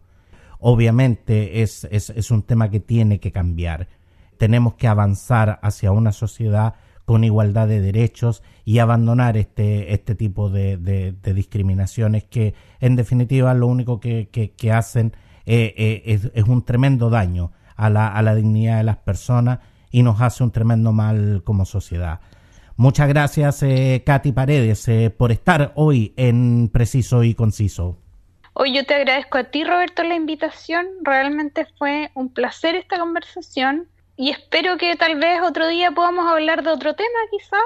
Obviamente 0.59 1.61
es, 1.61 1.83
es, 1.91 2.09
es 2.09 2.31
un 2.31 2.41
tema 2.41 2.71
que 2.71 2.79
tiene 2.79 3.19
que 3.19 3.31
cambiar. 3.31 3.89
Tenemos 4.37 4.73
que 4.75 4.87
avanzar 4.87 5.59
hacia 5.61 5.91
una 5.91 6.13
sociedad 6.13 6.75
con 7.05 7.23
igualdad 7.23 7.67
de 7.67 7.81
derechos 7.81 8.43
y 8.65 8.79
abandonar 8.79 9.37
este, 9.37 9.93
este 9.93 10.15
tipo 10.15 10.49
de, 10.49 11.13
discriminaciones 11.21 12.23
que 12.23 12.53
en 12.79 12.95
definitiva 12.95 13.53
lo 13.53 13.67
único 13.67 13.99
que, 13.99 14.29
que, 14.29 14.71
hacen 14.71 15.13
eh, 15.45 15.73
eh, 15.77 16.31
es, 16.33 16.43
un 16.43 16.63
tremendo 16.63 17.09
daño 17.09 17.51
a 17.75 17.89
la, 17.89 18.07
a 18.07 18.21
la 18.21 18.35
dignidad 18.35 18.77
de 18.77 18.83
las 18.83 18.97
personas 18.97 19.59
y 19.91 20.03
nos 20.03 20.21
hace 20.21 20.43
un 20.43 20.51
tremendo 20.51 20.91
mal 20.91 21.41
como 21.43 21.65
sociedad. 21.65 22.19
Muchas 22.75 23.07
gracias, 23.07 23.61
eh, 23.61 24.01
Katy 24.03 24.31
Paredes, 24.31 24.87
eh, 24.87 25.13
por 25.15 25.31
estar 25.31 25.73
hoy 25.75 26.13
en 26.17 26.69
Preciso 26.69 27.23
y 27.23 27.35
Conciso. 27.35 27.99
Hoy 28.53 28.75
yo 28.75 28.83
te 28.85 28.95
agradezco 28.95 29.37
a 29.37 29.43
ti, 29.45 29.63
Roberto, 29.63 30.03
la 30.03 30.15
invitación. 30.15 30.87
Realmente 31.03 31.67
fue 31.77 32.09
un 32.15 32.29
placer 32.29 32.75
esta 32.75 32.97
conversación 32.97 33.87
y 34.15 34.29
espero 34.29 34.77
que 34.77 34.95
tal 34.95 35.19
vez 35.19 35.41
otro 35.41 35.67
día 35.67 35.91
podamos 35.91 36.25
hablar 36.27 36.63
de 36.63 36.69
otro 36.69 36.93
tema, 36.93 37.19
quizás. 37.31 37.59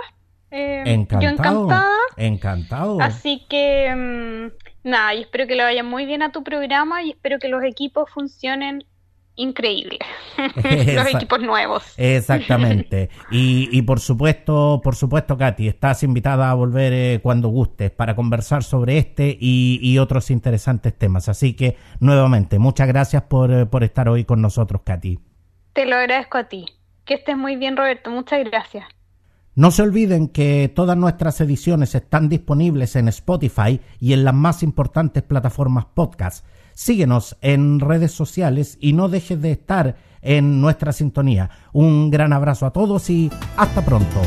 Eh, 0.49 0.83
encantado, 0.85 1.21
yo 1.21 1.29
encantada. 1.29 1.97
Encantado. 2.15 3.01
Así 3.01 3.45
que, 3.49 3.93
mm, 3.93 4.87
nada, 4.89 5.13
y 5.13 5.21
espero 5.21 5.45
que 5.45 5.55
le 5.55 5.63
vaya 5.63 5.83
muy 5.83 6.05
bien 6.05 6.21
a 6.21 6.31
tu 6.31 6.43
programa 6.43 7.03
y 7.03 7.11
espero 7.11 7.39
que 7.39 7.49
los 7.49 7.63
equipos 7.63 8.09
funcionen 8.09 8.85
increíble. 9.35 9.99
los 10.95 11.13
equipos 11.13 11.41
nuevos. 11.41 11.83
Exactamente. 11.97 13.09
Y, 13.29 13.67
y, 13.71 13.81
por 13.81 13.99
supuesto, 13.99 14.79
por 14.81 14.95
supuesto, 14.95 15.37
Katy, 15.37 15.67
estás 15.67 16.01
invitada 16.03 16.49
a 16.49 16.53
volver 16.53 16.93
eh, 16.93 17.19
cuando 17.21 17.49
gustes 17.49 17.91
para 17.91 18.15
conversar 18.15 18.63
sobre 18.63 18.97
este 18.97 19.37
y, 19.39 19.79
y, 19.81 19.99
otros 19.99 20.31
interesantes 20.31 20.97
temas. 20.97 21.27
Así 21.27 21.53
que, 21.53 21.75
nuevamente, 21.99 22.57
muchas 22.57 22.87
gracias 22.87 23.23
por, 23.23 23.51
eh, 23.51 23.65
por 23.65 23.83
estar 23.83 24.07
hoy 24.07 24.23
con 24.23 24.41
nosotros, 24.41 24.81
Katy. 24.85 25.19
Te 25.77 25.85
lo 25.85 25.95
agradezco 25.95 26.39
a 26.39 26.45
ti. 26.45 26.65
Que 27.05 27.13
estés 27.13 27.37
muy 27.37 27.55
bien, 27.55 27.77
Roberto. 27.77 28.09
Muchas 28.09 28.43
gracias. 28.45 28.85
No 29.53 29.69
se 29.69 29.83
olviden 29.83 30.27
que 30.27 30.73
todas 30.75 30.97
nuestras 30.97 31.39
ediciones 31.39 31.93
están 31.93 32.29
disponibles 32.29 32.95
en 32.95 33.07
Spotify 33.09 33.79
y 33.99 34.13
en 34.13 34.23
las 34.23 34.33
más 34.33 34.63
importantes 34.63 35.21
plataformas 35.21 35.85
podcast. 35.93 36.43
Síguenos 36.73 37.37
en 37.41 37.79
redes 37.79 38.11
sociales 38.11 38.79
y 38.81 38.93
no 38.93 39.07
dejes 39.07 39.39
de 39.39 39.51
estar 39.51 39.97
en 40.23 40.61
nuestra 40.61 40.93
sintonía. 40.93 41.51
Un 41.73 42.09
gran 42.09 42.33
abrazo 42.33 42.65
a 42.65 42.73
todos 42.73 43.07
y 43.11 43.29
hasta 43.55 43.85
pronto. 43.85 44.19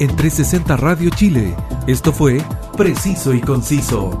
En 0.00 0.08
360 0.08 0.76
Radio 0.76 1.10
Chile, 1.10 1.54
esto 1.86 2.12
fue 2.12 2.38
Preciso 2.76 3.32
y 3.32 3.40
Conciso. 3.40 4.20